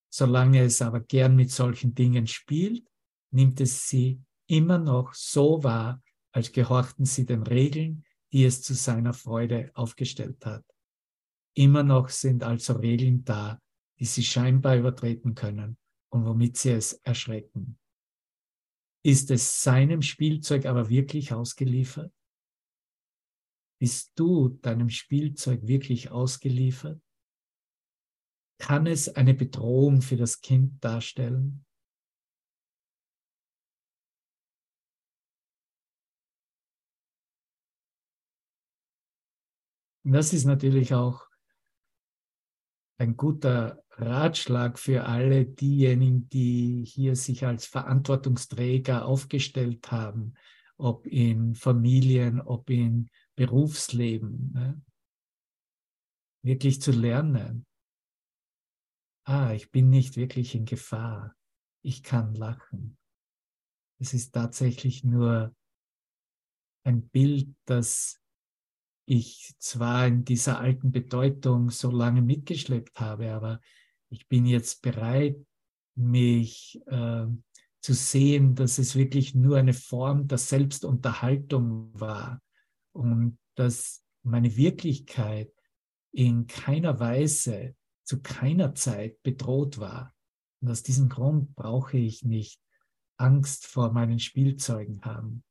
[0.09, 2.87] Solange es aber gern mit solchen Dingen spielt,
[3.31, 8.73] nimmt es sie immer noch so wahr, als gehorchten sie den Regeln, die es zu
[8.73, 10.63] seiner Freude aufgestellt hat.
[11.53, 13.59] Immer noch sind also Regeln da,
[13.99, 15.77] die sie scheinbar übertreten können
[16.09, 17.79] und womit sie es erschrecken.
[19.07, 22.13] Ist es seinem Spielzeug aber wirklich ausgeliefert?
[23.79, 27.01] Bist du deinem Spielzeug wirklich ausgeliefert?
[28.59, 31.65] Kann es eine Bedrohung für das Kind darstellen?
[40.03, 41.26] Und das ist natürlich auch
[42.97, 50.33] ein guter Ratschlag für alle diejenigen, die hier sich als Verantwortungsträger aufgestellt haben,
[50.77, 54.51] ob in Familien, ob in Berufsleben.
[54.53, 54.81] Ne?
[56.43, 57.65] Wirklich zu lernen.
[59.25, 61.35] Ah, ich bin nicht wirklich in Gefahr.
[61.83, 62.97] Ich kann lachen.
[63.99, 65.55] Es ist tatsächlich nur
[66.83, 68.21] ein Bild, das
[69.07, 73.61] ich zwar in dieser alten Bedeutung so lange mitgeschleppt habe, aber
[74.09, 75.37] ich bin jetzt bereit,
[75.95, 77.25] mich äh,
[77.81, 82.41] zu sehen, dass es wirklich nur eine Form der Selbstunterhaltung war
[82.91, 85.51] und dass meine Wirklichkeit
[86.11, 90.13] in keiner Weise zu keiner Zeit bedroht war.
[90.61, 92.59] Und aus diesem Grund brauche ich nicht
[93.15, 95.43] Angst vor meinen Spielzeugen haben.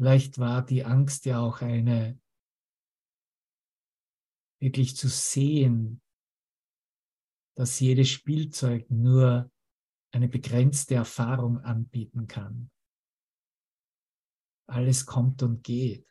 [0.00, 2.18] Vielleicht war die Angst ja auch eine,
[4.58, 6.00] wirklich zu sehen,
[7.54, 9.52] dass jedes Spielzeug nur
[10.10, 12.70] eine begrenzte Erfahrung anbieten kann.
[14.68, 16.08] Alles kommt und geht.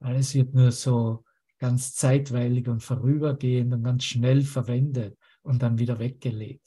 [0.00, 1.24] Alles wird nur so
[1.58, 5.17] ganz zeitweilig und vorübergehend und ganz schnell verwendet
[5.48, 6.62] und dann wieder weggelegt.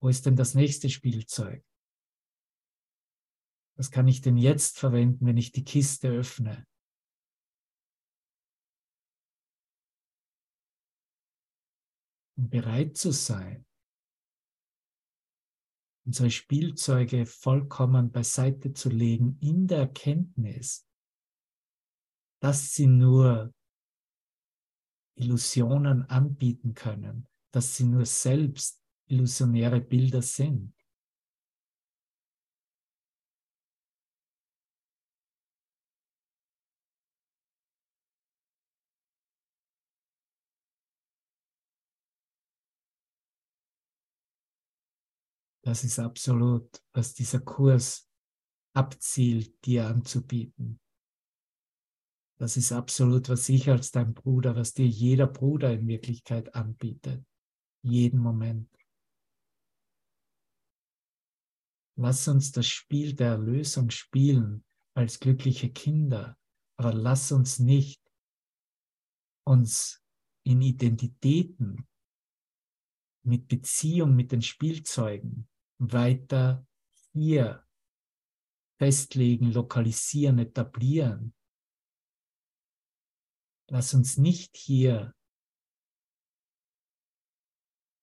[0.00, 1.64] Wo ist denn das nächste Spielzeug?
[3.76, 6.66] Was kann ich denn jetzt verwenden, wenn ich die Kiste öffne?
[12.36, 13.64] Um bereit zu sein,
[16.04, 20.88] unsere Spielzeuge vollkommen beiseite zu legen in der Erkenntnis,
[22.40, 23.54] dass sie nur
[25.18, 30.74] Illusionen anbieten können, dass sie nur selbst illusionäre Bilder sind.
[45.62, 48.08] Das ist absolut, was dieser Kurs
[48.74, 50.80] abzielt, dir anzubieten.
[52.38, 57.24] Das ist absolut, was ich als dein Bruder, was dir jeder Bruder in Wirklichkeit anbietet.
[57.82, 58.70] Jeden Moment.
[61.96, 66.38] Lass uns das Spiel der Erlösung spielen als glückliche Kinder,
[66.76, 68.00] aber lass uns nicht
[69.44, 70.00] uns
[70.44, 71.88] in Identitäten
[73.24, 75.48] mit Beziehung mit den Spielzeugen
[75.78, 76.64] weiter
[77.12, 77.64] hier
[78.78, 81.34] festlegen, lokalisieren, etablieren,
[83.70, 85.14] Lass uns nicht hier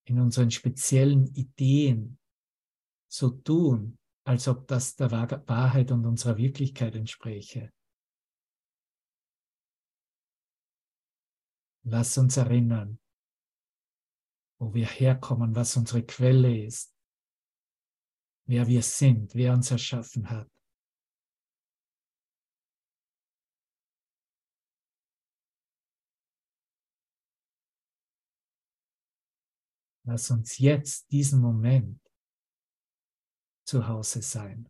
[0.08, 2.19] in unseren speziellen Ideen
[3.12, 3.97] so tun,
[4.28, 7.71] als ob das der Wahrheit und unserer Wirklichkeit entspräche.
[11.84, 12.99] Lass uns erinnern,
[14.60, 16.95] wo wir herkommen, was unsere Quelle ist,
[18.47, 20.49] wer wir sind, wer uns erschaffen hat.
[30.06, 32.00] Lass uns jetzt diesen Moment
[33.68, 34.70] zu Hause sein.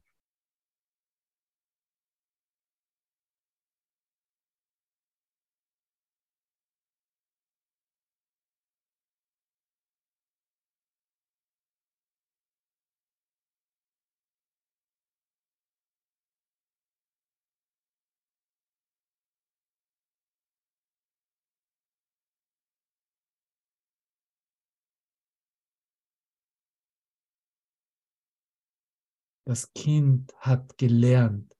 [29.47, 31.55] Das Kind hat gelernt,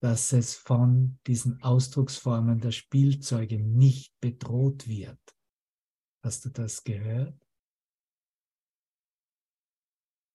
[0.00, 5.20] dass es von diesen Ausdrucksformen der Spielzeuge nicht bedroht wird.
[6.22, 7.38] Hast du das gehört?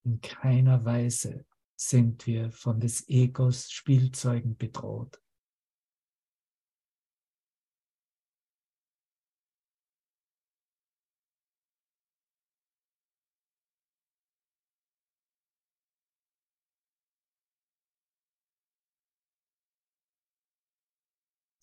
[0.05, 1.45] In keiner Weise
[1.75, 5.22] sind wir von des Egos Spielzeugen bedroht.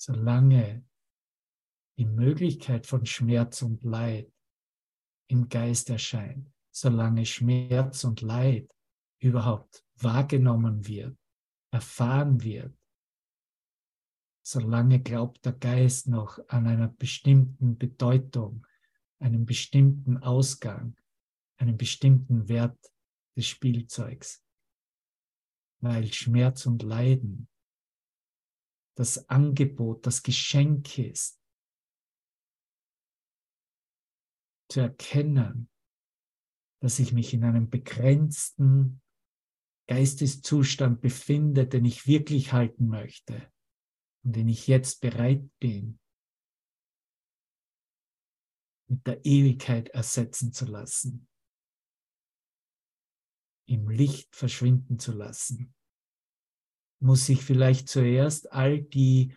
[0.01, 0.83] Solange
[1.99, 4.33] die Möglichkeit von Schmerz und Leid
[5.29, 8.75] im Geist erscheint, solange Schmerz und Leid
[9.19, 11.19] überhaupt wahrgenommen wird,
[11.71, 12.75] erfahren wird,
[14.43, 18.67] solange glaubt der Geist noch an einer bestimmten Bedeutung,
[19.19, 20.97] einem bestimmten Ausgang,
[21.59, 22.79] einem bestimmten Wert
[23.37, 24.43] des Spielzeugs.
[25.83, 27.50] Weil Schmerz und Leiden
[29.01, 31.43] das Angebot, das Geschenk ist,
[34.71, 35.71] zu erkennen,
[36.83, 39.01] dass ich mich in einem begrenzten
[39.89, 43.51] Geisteszustand befinde, den ich wirklich halten möchte
[44.23, 45.99] und den ich jetzt bereit bin,
[48.91, 51.27] mit der Ewigkeit ersetzen zu lassen,
[53.67, 55.75] im Licht verschwinden zu lassen,
[57.01, 59.35] muss ich vielleicht zuerst all die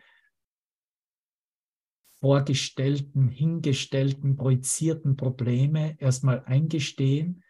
[2.20, 7.43] vorgestellten, hingestellten, projizierten Probleme erstmal eingestehen,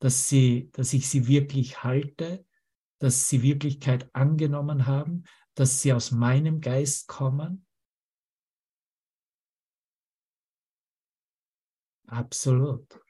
[0.00, 2.44] dass, sie, dass ich sie wirklich halte,
[2.98, 5.24] dass sie Wirklichkeit angenommen haben,
[5.54, 7.66] dass sie aus meinem Geist kommen?
[12.06, 13.00] Absolut.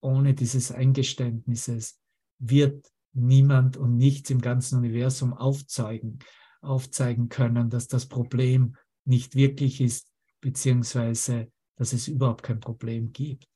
[0.00, 2.00] Ohne dieses Eingeständnisses
[2.38, 6.18] wird niemand und nichts im ganzen Universum aufzeigen,
[6.60, 10.10] aufzeigen können, dass das Problem nicht wirklich ist,
[10.40, 13.48] beziehungsweise dass es überhaupt kein Problem gibt.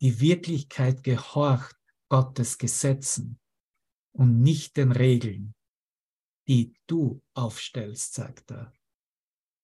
[0.00, 1.76] Die Wirklichkeit gehorcht
[2.08, 3.40] Gottes Gesetzen
[4.12, 5.54] und nicht den Regeln,
[6.46, 8.72] die du aufstellst, sagt er.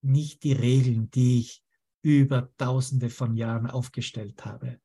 [0.02, 1.62] Nicht die Regeln, die ich
[2.02, 4.80] über tausende von Jahren aufgestellt habe,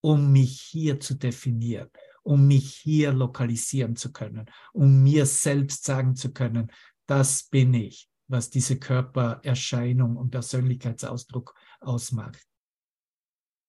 [0.00, 1.90] um mich hier zu definieren,
[2.22, 6.70] um mich hier lokalisieren zu können, um mir selbst sagen zu können,
[7.06, 12.42] das bin ich, was diese Körpererscheinung und Persönlichkeitsausdruck ausmacht.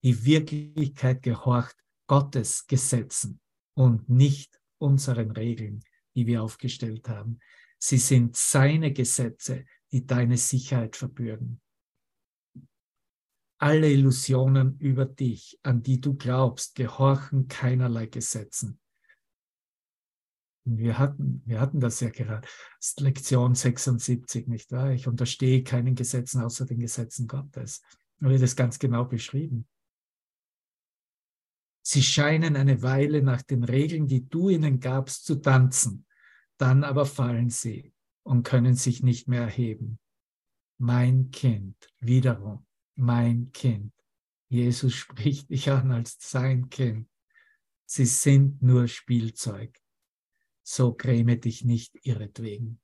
[0.03, 1.75] Die Wirklichkeit gehorcht
[2.07, 3.39] Gottes Gesetzen
[3.73, 5.83] und nicht unseren Regeln,
[6.15, 7.39] die wir aufgestellt haben.
[7.77, 11.61] Sie sind seine Gesetze, die deine Sicherheit verbürgen.
[13.57, 18.79] Alle Illusionen über dich, an die du glaubst, gehorchen keinerlei Gesetzen.
[20.67, 22.47] Wir hatten, wir hatten das ja gerade,
[22.79, 24.91] das Lektion 76, nicht wahr?
[24.91, 27.81] Ich unterstehe keinen Gesetzen außer den Gesetzen Gottes.
[28.19, 29.67] Da wird es ganz genau beschrieben.
[31.87, 36.07] Sie scheinen eine Weile nach den Regeln, die du ihnen gabst, zu tanzen.
[36.57, 37.93] Dann aber fallen sie
[38.23, 39.99] und können sich nicht mehr erheben.
[40.79, 42.65] Mein Kind, wiederum,
[42.95, 43.93] mein Kind.
[44.49, 47.09] Jesus spricht dich an als sein Kind.
[47.85, 49.79] Sie sind nur Spielzeug.
[50.63, 52.79] So gräme dich nicht ihretwegen.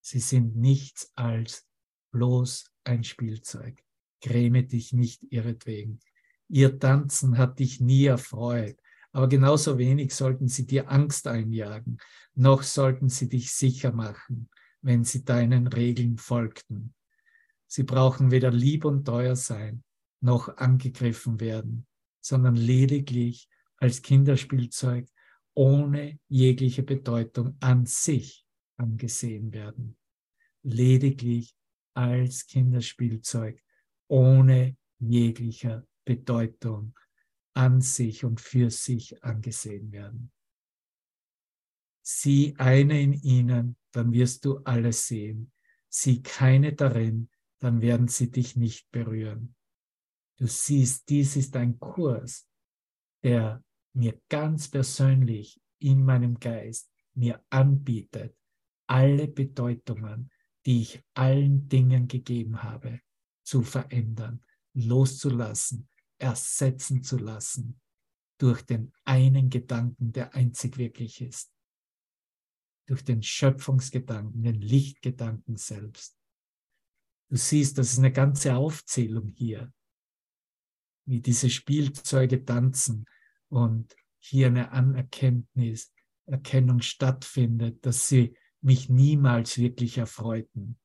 [0.00, 1.66] Sie sind nichts als
[2.12, 3.82] bloß ein Spielzeug.
[4.20, 6.00] Gräme dich nicht ihretwegen.
[6.48, 8.76] Ihr Tanzen hat dich nie erfreut,
[9.12, 11.98] aber genauso wenig sollten sie dir Angst einjagen,
[12.34, 14.50] noch sollten sie dich sicher machen,
[14.82, 16.94] wenn sie deinen Regeln folgten.
[17.76, 19.84] Sie brauchen weder lieb und teuer sein,
[20.22, 21.86] noch angegriffen werden,
[22.22, 25.06] sondern lediglich als Kinderspielzeug
[25.52, 28.46] ohne jegliche Bedeutung an sich
[28.78, 29.98] angesehen werden.
[30.62, 31.54] Lediglich
[31.92, 33.62] als Kinderspielzeug
[34.08, 36.98] ohne jeglicher Bedeutung
[37.52, 40.32] an sich und für sich angesehen werden.
[42.00, 45.52] Sieh eine in ihnen, dann wirst du alles sehen.
[45.90, 47.28] Sieh keine darin,
[47.58, 49.54] dann werden sie dich nicht berühren.
[50.38, 52.46] Du siehst, dies ist ein Kurs,
[53.22, 58.36] der mir ganz persönlich in meinem Geist mir anbietet,
[58.86, 60.30] alle Bedeutungen,
[60.66, 63.00] die ich allen Dingen gegeben habe,
[63.42, 64.44] zu verändern,
[64.74, 65.88] loszulassen,
[66.18, 67.80] ersetzen zu lassen
[68.38, 71.52] durch den einen Gedanken, der einzig wirklich ist.
[72.86, 76.16] Durch den Schöpfungsgedanken, den Lichtgedanken selbst.
[77.28, 79.72] Du siehst, das ist eine ganze Aufzählung hier,
[81.06, 83.06] wie diese Spielzeuge tanzen
[83.48, 85.92] und hier eine Anerkenntnis,
[86.26, 90.78] Erkennung stattfindet, dass sie mich niemals wirklich erfreuten.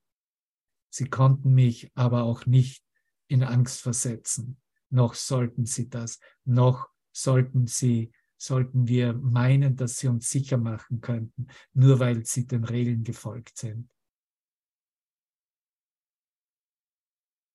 [0.89, 2.83] Sie konnten mich aber auch nicht
[3.27, 4.61] in Angst versetzen
[4.91, 11.01] noch sollten sie das, noch sollten sie, sollten wir meinen, dass sie uns sicher machen
[11.01, 13.89] könnten, nur weil sie den Regeln gefolgt sind.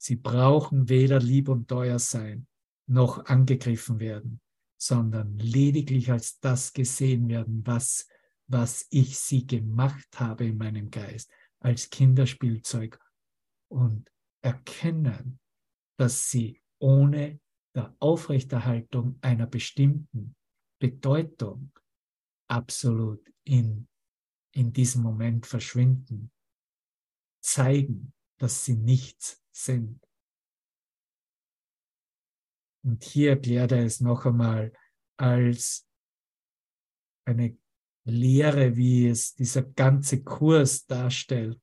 [0.07, 2.47] Sie brauchen weder lieb und teuer sein,
[2.89, 4.41] noch angegriffen werden.
[4.79, 8.07] sondern lediglich als das gesehen werden, was,
[8.47, 13.01] was ich sie gemacht habe in meinem Geist, als Kinderspielzeug
[13.69, 15.41] und erkennen,
[15.99, 17.41] dass sie ohne
[17.75, 20.37] der Aufrechterhaltung einer bestimmten
[20.79, 21.73] Bedeutung
[22.49, 23.89] absolut in,
[24.53, 26.31] in diesem Moment verschwinden,
[27.41, 30.01] zeigen, dass sie nichts sind.
[32.85, 34.73] Und hier erklärt er es noch einmal
[35.19, 35.89] als
[37.25, 37.59] eine
[38.05, 41.61] Lehre, wie es dieser ganze Kurs darstellt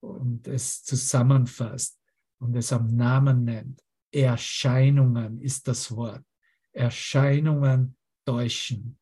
[0.00, 2.00] und es zusammenfasst
[2.38, 3.82] und es am Namen nennt.
[4.12, 6.24] Erscheinungen ist das Wort.
[6.72, 8.98] Erscheinungen täuschen.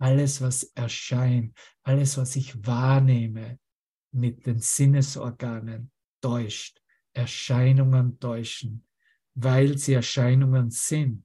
[0.00, 3.58] Alles, was erscheint, alles, was ich wahrnehme
[4.12, 6.81] mit den Sinnesorganen, täuscht.
[7.12, 8.86] Erscheinungen täuschen,
[9.34, 11.24] weil sie Erscheinungen sind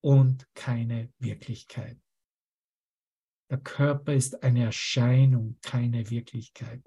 [0.00, 1.98] und keine Wirklichkeit.
[3.50, 6.84] Der Körper ist eine Erscheinung, keine Wirklichkeit.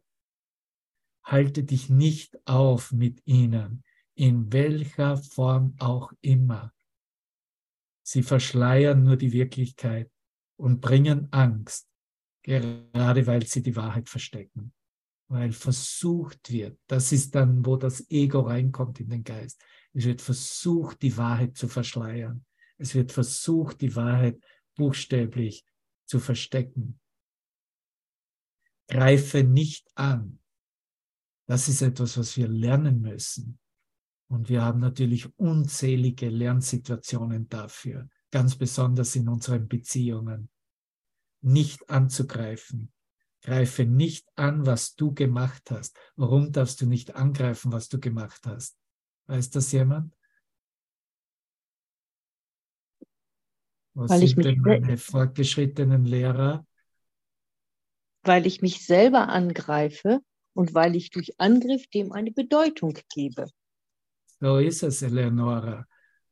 [1.23, 3.83] Halte dich nicht auf mit ihnen,
[4.15, 6.73] in welcher Form auch immer.
[8.03, 10.11] Sie verschleiern nur die Wirklichkeit
[10.57, 11.87] und bringen Angst,
[12.43, 14.73] gerade weil sie die Wahrheit verstecken,
[15.29, 19.61] weil versucht wird, das ist dann, wo das Ego reinkommt in den Geist.
[19.93, 22.45] Es wird versucht, die Wahrheit zu verschleiern.
[22.77, 24.39] Es wird versucht, die Wahrheit
[24.75, 25.65] buchstäblich
[26.05, 26.99] zu verstecken.
[28.87, 30.39] Greife nicht an.
[31.47, 33.59] Das ist etwas, was wir lernen müssen.
[34.29, 40.49] Und wir haben natürlich unzählige Lernsituationen dafür, ganz besonders in unseren Beziehungen.
[41.41, 42.91] Nicht anzugreifen.
[43.41, 45.97] Greife nicht an, was du gemacht hast.
[46.15, 48.77] Warum darfst du nicht angreifen, was du gemacht hast?
[49.27, 50.13] Weiß das jemand?
[53.93, 56.65] Was Weil ich sind mich denn meine fortgeschrittenen Lehrer?
[58.23, 60.21] weil ich mich selber angreife
[60.53, 63.47] und weil ich durch Angriff dem eine Bedeutung gebe.
[64.39, 65.85] So ist es, Eleonora.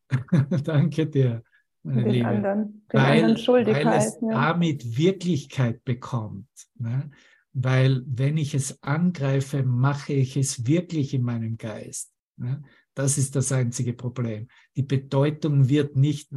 [0.63, 1.43] Danke dir,
[1.87, 2.27] meine Den Liebe.
[2.27, 4.03] anderen, den Weil, anderen weil Schuldigkeit.
[4.03, 4.29] es ja.
[4.29, 6.47] damit Wirklichkeit bekommt.
[6.75, 7.09] Ne?
[7.53, 12.13] Weil wenn ich es angreife, mache ich es wirklich in meinem Geist.
[12.37, 12.61] Ne?
[12.93, 14.47] Das ist das einzige Problem.
[14.75, 16.29] Die Bedeutung wird nicht,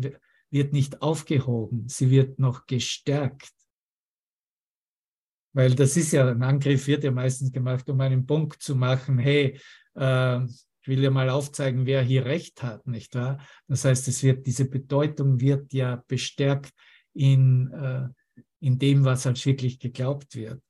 [0.51, 3.53] wird nicht aufgehoben, sie wird noch gestärkt.
[5.53, 9.19] Weil das ist ja, ein Angriff wird ja meistens gemacht, um einen Punkt zu machen,
[9.19, 9.59] hey,
[9.95, 10.41] äh,
[10.83, 13.39] ich will ja mal aufzeigen, wer hier Recht hat, nicht wahr?
[13.69, 16.73] Das heißt, es wird, diese Bedeutung wird ja bestärkt
[17.13, 18.09] in, äh,
[18.61, 20.63] in dem, was als wirklich geglaubt wird.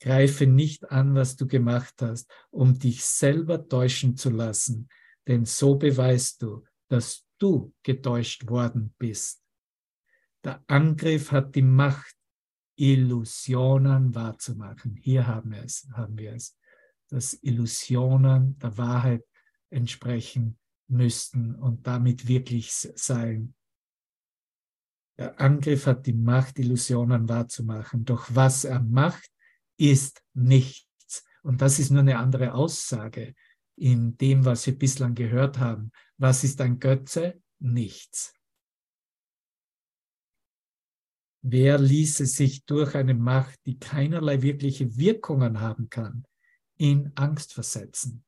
[0.00, 4.88] Greife nicht an, was du gemacht hast, um dich selber täuschen zu lassen,
[5.26, 9.42] denn so beweist du, dass du getäuscht worden bist.
[10.44, 12.14] Der Angriff hat die Macht,
[12.76, 14.96] Illusionen wahrzumachen.
[14.96, 16.56] Hier haben wir es, haben wir es,
[17.14, 19.24] dass Illusionen der Wahrheit
[19.70, 20.58] entsprechen
[20.88, 23.54] müssten und damit wirklich sein.
[25.16, 28.04] Der Angriff hat die Macht, Illusionen wahrzumachen.
[28.04, 29.30] Doch was er macht,
[29.76, 31.24] ist nichts.
[31.44, 33.36] Und das ist nur eine andere Aussage
[33.76, 35.92] in dem, was wir bislang gehört haben.
[36.16, 37.40] Was ist ein Götze?
[37.60, 38.34] Nichts.
[41.42, 46.26] Wer ließe sich durch eine Macht, die keinerlei wirkliche Wirkungen haben kann,
[46.76, 48.24] in Angst versetzen?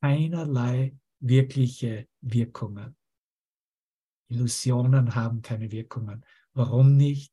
[0.00, 2.96] Keinerlei wirkliche Wirkungen.
[4.28, 6.24] Illusionen haben keine Wirkungen.
[6.54, 7.32] Warum nicht?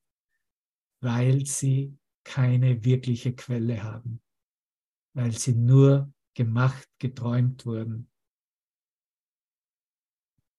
[1.01, 4.21] Weil sie keine wirkliche Quelle haben.
[5.13, 8.09] Weil sie nur gemacht, geträumt wurden.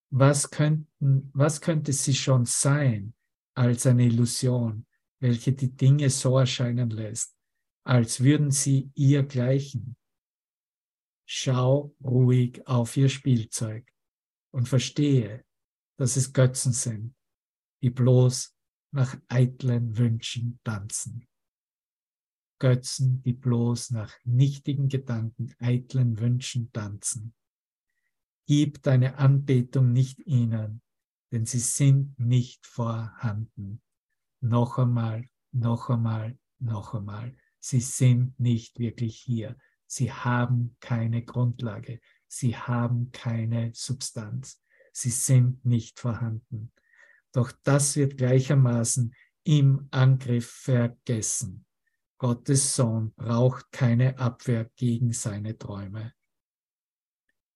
[0.09, 3.13] Was, könnten, was könnte sie schon sein
[3.53, 4.85] als eine Illusion,
[5.19, 7.35] welche die Dinge so erscheinen lässt,
[7.91, 9.97] als würden sie ihr gleichen?
[11.25, 13.85] Schau ruhig auf ihr Spielzeug
[14.51, 15.43] und verstehe,
[15.97, 17.13] dass es Götzen sind,
[17.83, 18.55] die bloß
[18.93, 21.27] nach eitlen Wünschen tanzen.
[22.59, 27.33] Götzen, die bloß nach nichtigen Gedanken, eitlen Wünschen tanzen.
[28.47, 30.81] Gib deine Anbetung nicht ihnen,
[31.33, 33.81] denn sie sind nicht vorhanden.
[34.39, 37.35] Noch einmal, noch einmal, noch einmal.
[37.61, 39.55] Sie sind nicht wirklich hier.
[39.85, 42.01] Sie haben keine Grundlage.
[42.27, 44.61] Sie haben keine Substanz.
[44.91, 46.73] Sie sind nicht vorhanden.
[47.31, 51.65] Doch das wird gleichermaßen im Angriff vergessen.
[52.17, 56.13] Gottes Sohn braucht keine Abwehr gegen seine Träume.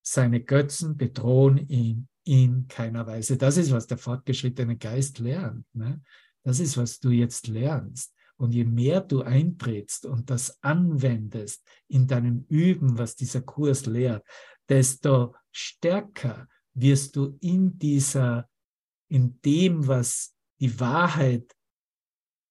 [0.02, 3.36] Seine Götzen bedrohen ihn in keiner Weise.
[3.36, 5.66] Das ist, was der fortgeschrittene Geist lernt.
[5.74, 6.02] Ne?
[6.42, 8.15] Das ist, was du jetzt lernst.
[8.36, 14.26] Und je mehr du eintrittst und das anwendest in deinem Üben, was dieser Kurs lehrt,
[14.68, 18.48] desto stärker wirst du in dieser,
[19.08, 21.56] in dem, was die Wahrheit,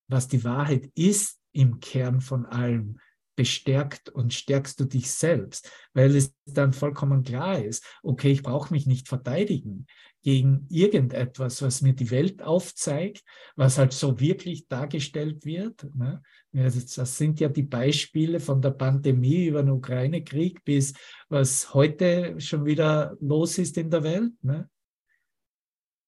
[0.07, 2.99] was die Wahrheit ist im Kern von allem,
[3.36, 8.73] bestärkt und stärkst du dich selbst, weil es dann vollkommen klar ist, okay, ich brauche
[8.73, 9.88] mich nicht verteidigen
[10.26, 13.23] gegen irgendetwas, was mir die Welt aufzeigt,
[13.55, 15.88] was halt so wirklich dargestellt wird.
[15.93, 16.23] Ne?
[16.51, 20.93] Das sind ja die Beispiele von der Pandemie über den Ukraine-Krieg bis
[21.30, 24.32] was heute schon wieder los ist in der Welt.
[24.41, 24.67] Ne?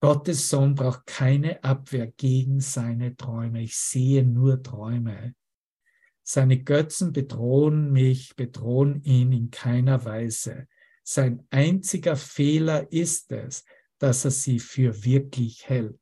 [0.01, 3.61] Gottes Sohn braucht keine Abwehr gegen seine Träume.
[3.61, 5.36] Ich sehe nur Träume.
[6.24, 10.68] Seine Götzen bedrohen mich, bedrohen ihn in keiner Weise.
[11.03, 13.63] Sein einziger Fehler ist es,
[14.00, 16.00] dass er sie für wirklich hält.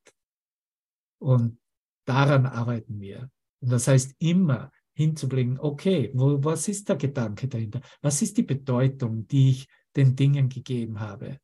[1.19, 1.59] Und
[2.05, 3.29] daran arbeiten wir.
[3.61, 7.81] Und das heißt immer hinzublicken, okay, wo, was ist der Gedanke dahinter?
[8.01, 11.39] Was ist die Bedeutung, die ich den Dingen gegeben habe?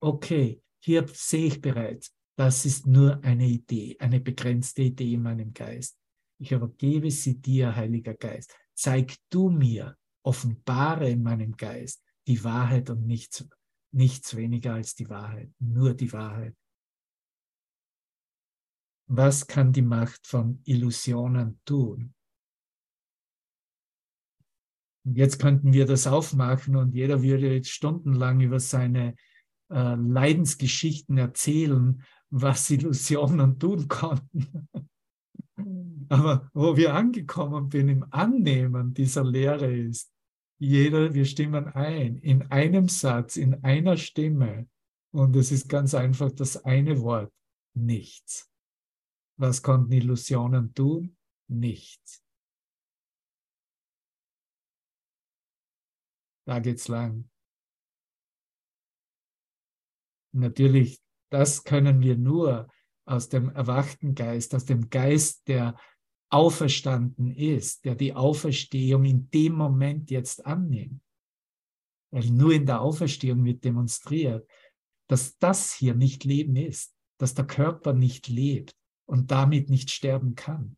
[0.00, 5.52] Okay, hier sehe ich bereits, das ist nur eine Idee, eine begrenzte Idee in meinem
[5.52, 5.98] Geist.
[6.38, 8.54] Ich übergebe sie dir, Heiliger Geist.
[8.74, 13.46] Zeig du mir, offenbare in meinem Geist die Wahrheit und nichts,
[13.92, 16.56] nichts weniger als die Wahrheit, nur die Wahrheit.
[19.06, 22.14] Was kann die Macht von Illusionen tun?
[25.04, 29.16] Jetzt könnten wir das aufmachen und jeder würde jetzt stundenlang über seine
[29.70, 34.68] äh, Leidensgeschichten erzählen, was Illusionen tun konnten.
[36.08, 40.11] Aber wo wir angekommen sind im Annehmen dieser Lehre ist,
[40.62, 44.68] jeder, wir stimmen ein, in einem Satz, in einer Stimme.
[45.10, 47.34] Und es ist ganz einfach das eine Wort,
[47.74, 48.48] nichts.
[49.36, 51.16] Was konnten Illusionen tun?
[51.48, 52.24] Nichts.
[56.46, 57.28] Da geht's lang.
[60.32, 62.72] Natürlich, das können wir nur
[63.04, 65.76] aus dem erwachten Geist, aus dem Geist, der
[66.32, 71.02] auferstanden ist, der die Auferstehung in dem Moment jetzt annimmt.
[72.10, 74.48] Weil nur in der Auferstehung wird demonstriert,
[75.08, 78.74] dass das hier nicht Leben ist, dass der Körper nicht lebt
[79.06, 80.76] und damit nicht sterben kann.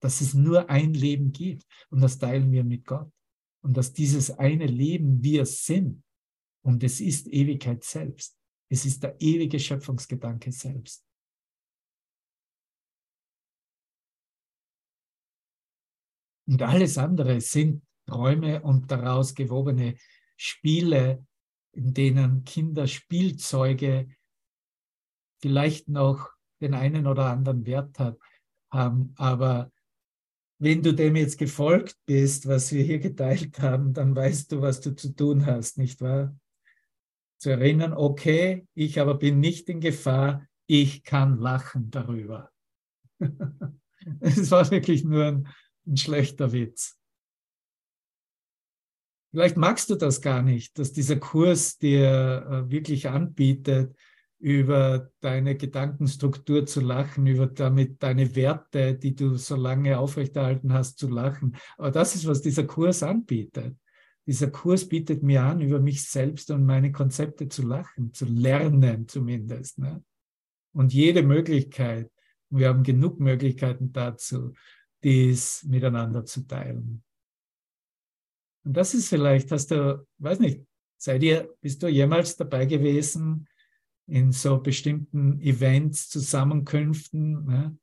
[0.00, 3.10] Dass es nur ein Leben gibt und das teilen wir mit Gott.
[3.62, 6.04] Und dass dieses eine Leben wir sind
[6.62, 8.36] und es ist Ewigkeit selbst.
[8.68, 11.05] Es ist der ewige Schöpfungsgedanke selbst.
[16.46, 19.96] Und alles andere sind Träume und daraus gewobene
[20.36, 21.26] Spiele,
[21.72, 24.08] in denen Kinder Spielzeuge
[25.40, 26.30] vielleicht noch
[26.60, 28.18] den einen oder anderen Wert hat,
[28.70, 29.12] haben.
[29.16, 29.70] Aber
[30.58, 34.80] wenn du dem jetzt gefolgt bist, was wir hier geteilt haben, dann weißt du, was
[34.80, 36.34] du zu tun hast, nicht wahr?
[37.38, 42.50] Zu erinnern, okay, ich aber bin nicht in Gefahr, ich kann lachen darüber.
[44.20, 45.48] es war wirklich nur ein
[45.86, 46.96] ein schlechter Witz.
[49.30, 53.94] Vielleicht magst du das gar nicht, dass dieser Kurs dir äh, wirklich anbietet,
[54.38, 60.98] über deine Gedankenstruktur zu lachen, über damit deine Werte, die du so lange aufrechterhalten hast,
[60.98, 61.56] zu lachen.
[61.78, 63.76] Aber das ist, was dieser Kurs anbietet.
[64.26, 69.08] Dieser Kurs bietet mir an, über mich selbst und meine Konzepte zu lachen, zu lernen
[69.08, 69.78] zumindest.
[69.78, 70.02] Ne?
[70.72, 72.10] Und jede Möglichkeit,
[72.50, 74.52] wir haben genug Möglichkeiten dazu,
[75.06, 77.04] dies miteinander zu teilen.
[78.64, 80.66] Und das ist vielleicht, hast du, weiß nicht,
[80.98, 83.46] seid ihr, bist du jemals dabei gewesen
[84.08, 87.78] in so bestimmten Events, Zusammenkünften, ne?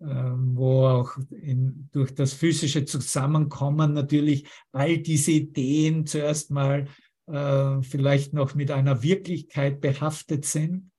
[0.00, 6.86] ähm, wo auch in, durch das physische Zusammenkommen natürlich all diese Ideen zuerst mal
[7.26, 10.91] äh, vielleicht noch mit einer Wirklichkeit behaftet sind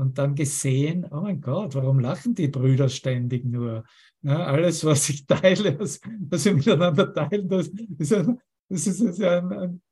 [0.00, 3.84] und dann gesehen, oh mein Gott, warum lachen die Brüder ständig nur?
[4.22, 9.22] Ja, alles, was ich teile, was, was wir miteinander teilen, das ist, ein, das ist
[9.22, 9.82] ein, ein,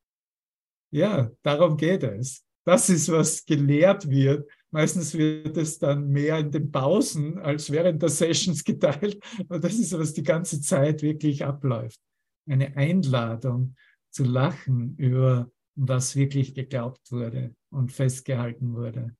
[0.90, 2.44] ja, darum geht es.
[2.64, 4.50] Das ist, was gelehrt wird.
[4.70, 9.22] Meistens wird es dann mehr in den Pausen als während der Sessions geteilt.
[9.48, 12.00] Aber das ist, was die ganze Zeit wirklich abläuft.
[12.46, 13.74] Eine Einladung
[14.11, 19.14] zu lachen über was wirklich geglaubt wurde und festgehalten wurde.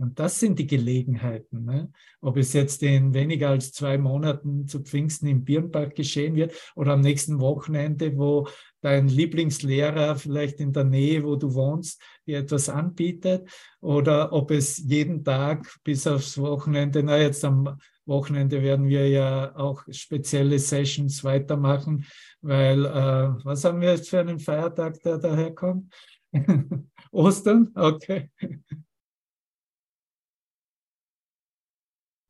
[0.00, 1.64] Und das sind die Gelegenheiten.
[1.64, 1.92] Ne?
[2.22, 6.94] Ob es jetzt in weniger als zwei Monaten zu Pfingsten im Birnbach geschehen wird oder
[6.94, 8.48] am nächsten Wochenende, wo
[8.80, 13.46] dein Lieblingslehrer vielleicht in der Nähe, wo du wohnst, dir etwas anbietet
[13.80, 17.76] oder ob es jeden Tag bis aufs Wochenende, na jetzt am
[18.06, 22.06] Wochenende werden wir ja auch spezielle Sessions weitermachen,
[22.40, 25.92] weil, äh, was haben wir jetzt für einen Feiertag, der daherkommt?
[27.12, 27.70] Ostern?
[27.74, 28.30] Okay.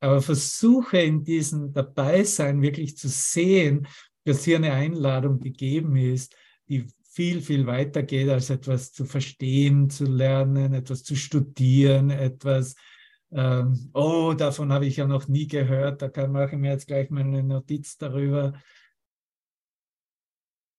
[0.01, 3.87] Aber versuche in diesem Dabeisein wirklich zu sehen,
[4.25, 6.35] dass hier eine Einladung gegeben ist,
[6.67, 12.75] die viel, viel weiter geht, als etwas zu verstehen, zu lernen, etwas zu studieren, etwas,
[13.31, 16.87] ähm, oh, davon habe ich ja noch nie gehört, da kann, mache ich mir jetzt
[16.87, 18.53] gleich mal eine Notiz darüber.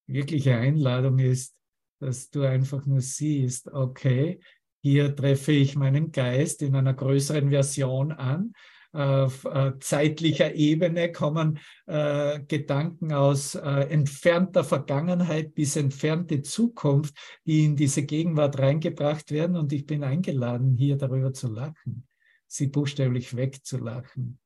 [0.08, 1.54] Wirkliche Einladung ist,
[2.00, 4.40] dass du einfach nur siehst, okay,
[4.82, 8.52] hier treffe ich meinen Geist in einer größeren Version an
[8.92, 17.14] auf äh, zeitlicher Ebene kommen äh, Gedanken aus äh, entfernter Vergangenheit bis entfernte Zukunft,
[17.46, 19.56] die in diese Gegenwart reingebracht werden.
[19.56, 22.06] Und ich bin eingeladen, hier darüber zu lachen,
[22.46, 24.38] sie buchstäblich wegzulachen.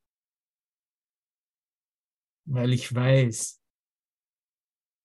[2.44, 3.60] Weil ich weiß,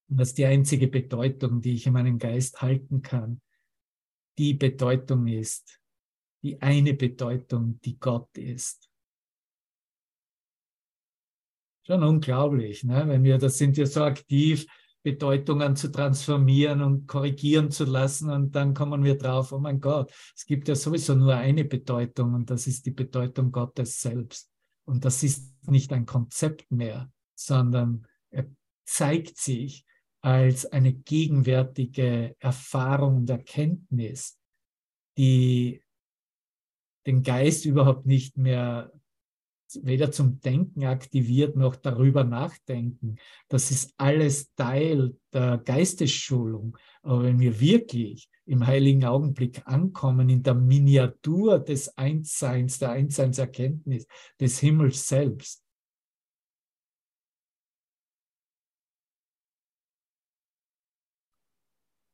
[0.07, 3.41] dass die einzige Bedeutung, die ich in meinem Geist halten kann,
[4.37, 5.81] die Bedeutung ist,
[6.43, 8.90] die eine Bedeutung, die Gott ist.
[11.83, 13.03] Schon unglaublich, ne?
[13.07, 14.67] wenn wir, das sind ja so aktiv,
[15.03, 20.13] Bedeutungen zu transformieren und korrigieren zu lassen und dann kommen wir drauf, oh mein Gott,
[20.35, 24.49] es gibt ja sowieso nur eine Bedeutung und das ist die Bedeutung Gottes selbst.
[24.85, 28.45] Und das ist nicht ein Konzept mehr, sondern er
[28.85, 29.85] zeigt sich
[30.21, 34.37] als eine gegenwärtige Erfahrung und Erkenntnis,
[35.17, 35.83] die
[37.07, 38.91] den Geist überhaupt nicht mehr
[39.83, 43.17] weder zum Denken aktiviert noch darüber nachdenken.
[43.47, 46.77] Das ist alles Teil der Geistesschulung.
[47.03, 54.07] Aber wenn wir wirklich im heiligen Augenblick ankommen, in der Miniatur des Einsseins, der Einsseinserkenntnis
[54.39, 55.63] des Himmels selbst,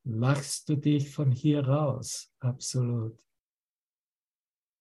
[0.04, 3.27] lachst du dich von hier raus, absolut.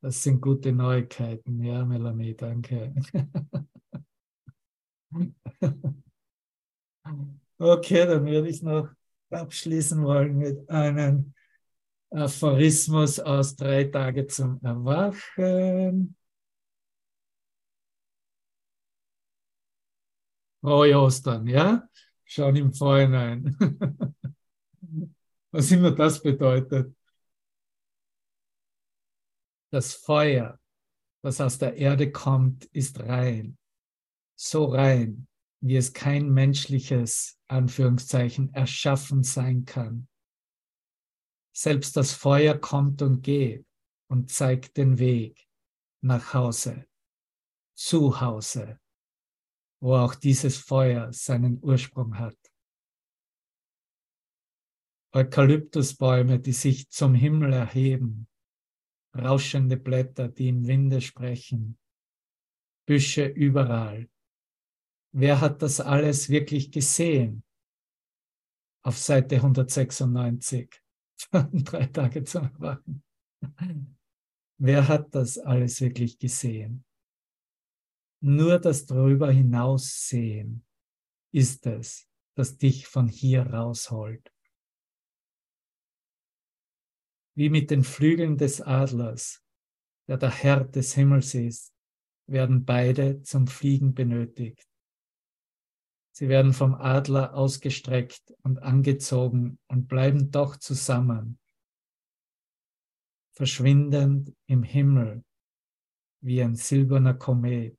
[0.07, 1.61] Das sind gute Neuigkeiten.
[1.61, 2.95] Ja, Melanie, danke.
[7.59, 8.87] Okay, dann würde ich noch
[9.31, 11.33] abschließen wollen mit einem
[12.11, 16.15] Aphorismus aus drei Tage zum Erwachen.
[20.61, 21.89] Frohe Ostern, ja?
[22.23, 23.57] Schon im Vorhinein.
[25.51, 26.96] Was immer das bedeutet
[29.77, 30.59] das Feuer,
[31.23, 33.59] das aus der Erde kommt, ist rein.
[34.35, 35.27] So rein,
[35.61, 40.07] wie es kein menschliches, Anführungszeichen, erschaffen sein kann.
[41.55, 43.67] Selbst das Feuer kommt und geht
[44.09, 45.47] und zeigt den Weg
[46.01, 46.87] nach Hause,
[47.75, 48.79] zu Hause,
[49.79, 52.37] wo auch dieses Feuer seinen Ursprung hat.
[55.13, 58.27] Eukalyptusbäume, die sich zum Himmel erheben,
[59.17, 61.77] rauschende Blätter, die im Winde sprechen,
[62.85, 64.09] Büsche überall.
[65.13, 67.43] Wer hat das alles wirklich gesehen?
[68.83, 70.81] Auf Seite 196,
[71.31, 73.03] drei Tage zum Erwachen.
[74.59, 76.85] Wer hat das alles wirklich gesehen?
[78.21, 80.65] Nur das drüber hinaussehen
[81.31, 84.31] ist es, das dich von hier rausholt.
[87.37, 89.43] Wie mit den Flügeln des Adlers,
[90.07, 91.71] der der Herr des Himmels ist,
[92.25, 94.67] werden beide zum Fliegen benötigt.
[96.13, 101.37] Sie werden vom Adler ausgestreckt und angezogen und bleiben doch zusammen,
[103.33, 105.23] verschwindend im Himmel
[106.21, 107.77] wie ein silberner Komet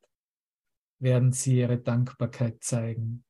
[1.00, 3.24] werden sie ihre Dankbarkeit zeigen.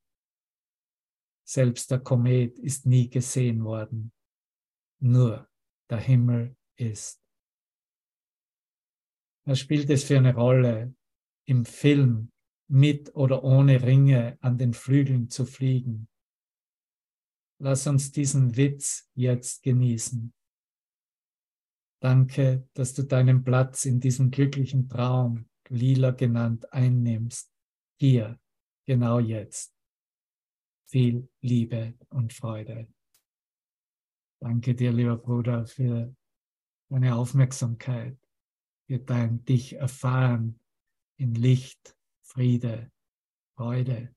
[1.43, 4.13] Selbst der Komet ist nie gesehen worden,
[5.01, 5.49] nur
[5.91, 7.21] der Himmel ist.
[9.45, 10.95] Was spielt es für eine Rolle,
[11.47, 12.31] im Film
[12.71, 16.09] mit oder ohne Ringe an den Flügeln zu fliegen?
[17.61, 20.33] Lass uns diesen Witz jetzt genießen.
[22.01, 27.51] Danke, dass du deinen Platz in diesem glücklichen Traum, lila genannt, einnimmst.
[27.99, 28.39] Hier,
[28.87, 29.75] genau jetzt.
[30.89, 32.87] Viel Liebe und Freude.
[34.41, 36.15] Danke dir, lieber Bruder, für
[36.89, 38.19] deine Aufmerksamkeit,
[38.87, 40.61] für dein Dich erfahren
[41.17, 42.93] in Licht, Friede,
[43.57, 44.15] Freude,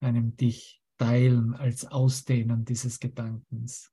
[0.00, 3.90] einem Dich Teilen, als Ausdehnen dieses Gedankens.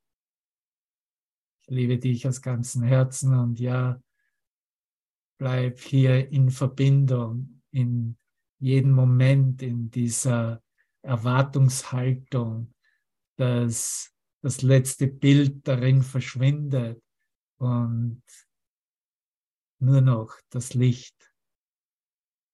[1.61, 4.01] Ich liebe dich aus ganzem Herzen und ja,
[5.37, 8.17] bleib hier in Verbindung, in
[8.59, 10.61] jedem Moment, in dieser
[11.01, 12.73] Erwartungshaltung,
[13.37, 17.01] dass das letzte Bild darin verschwindet
[17.57, 18.23] und
[19.79, 21.33] nur noch das Licht,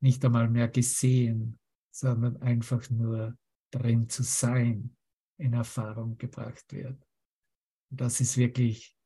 [0.01, 1.59] nicht einmal mehr gesehen,
[1.91, 3.37] sondern einfach nur
[3.71, 4.95] darin zu sein,
[5.37, 7.01] in Erfahrung gebracht wird.
[7.89, 8.97] Und das ist wirklich,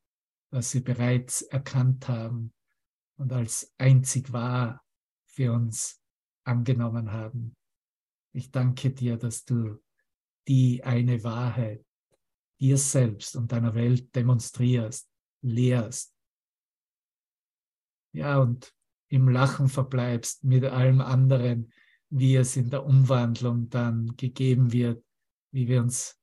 [0.52, 2.54] was sie bereits erkannt haben
[3.18, 4.84] und als einzig wahr
[5.26, 6.02] für uns
[6.46, 7.56] angenommen haben.
[8.34, 9.82] Ich danke dir, dass du
[10.48, 11.87] die eine Wahrheit
[12.60, 15.10] dir selbst und deiner Welt demonstrierst,
[15.42, 16.14] lehrst.
[18.14, 18.74] Ja, und
[19.10, 21.72] im Lachen verbleibst mit allem anderen,
[22.10, 25.04] wie es in der Umwandlung dann gegeben wird,
[25.52, 26.18] wie wir uns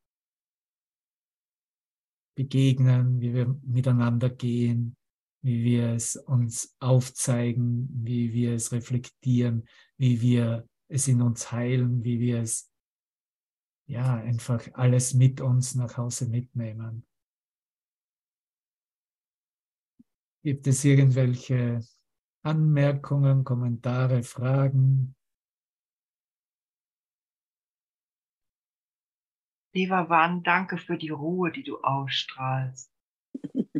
[2.37, 4.97] begegnen, wie wir miteinander gehen,
[5.43, 12.03] wie wir es uns aufzeigen, wie wir es reflektieren, wie wir es in uns heilen,
[12.03, 12.71] wie wir es
[13.87, 17.05] ja einfach alles mit uns nach Hause mitnehmen.
[20.43, 21.81] Gibt es irgendwelche
[22.43, 25.15] Anmerkungen, Kommentare, Fragen?
[29.73, 32.93] Lieber Wann, danke für die Ruhe, die du ausstrahlst.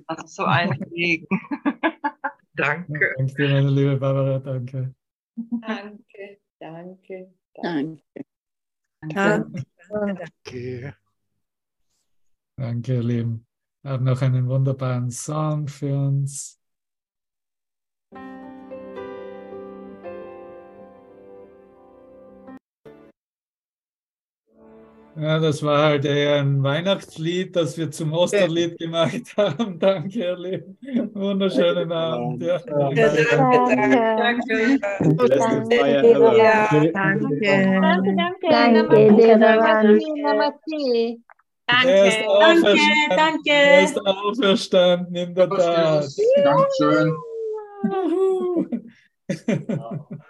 [0.09, 1.29] Das ist so ein Segen.
[2.55, 3.15] danke.
[3.17, 4.95] Danke dir, meine liebe Barbara, danke.
[5.37, 8.03] Danke, danke, Danke.
[9.01, 9.15] Danke.
[9.15, 9.65] Danke.
[12.57, 13.47] Danke, ihr Lieben.
[13.83, 16.59] Wir haben noch einen wunderbaren Song für uns.
[25.17, 29.79] Ja, das war halt eher ein Weihnachtslied, das wir zum Osterlied gemacht haben.
[29.79, 30.77] Danke, Lieben.
[31.15, 32.43] Wunderschönen Abend.
[32.43, 32.59] Ja.
[32.59, 33.51] Danke, danke.
[34.19, 34.81] Danke.
[35.23, 36.91] Danke.
[36.93, 37.39] Danke,
[38.51, 39.99] Danke.
[40.23, 41.19] Namaste.
[41.67, 43.41] Er ist Danke, auferstanden.
[43.47, 46.07] Er ist auferstanden in der Tat.
[46.45, 47.17] Dankeschön.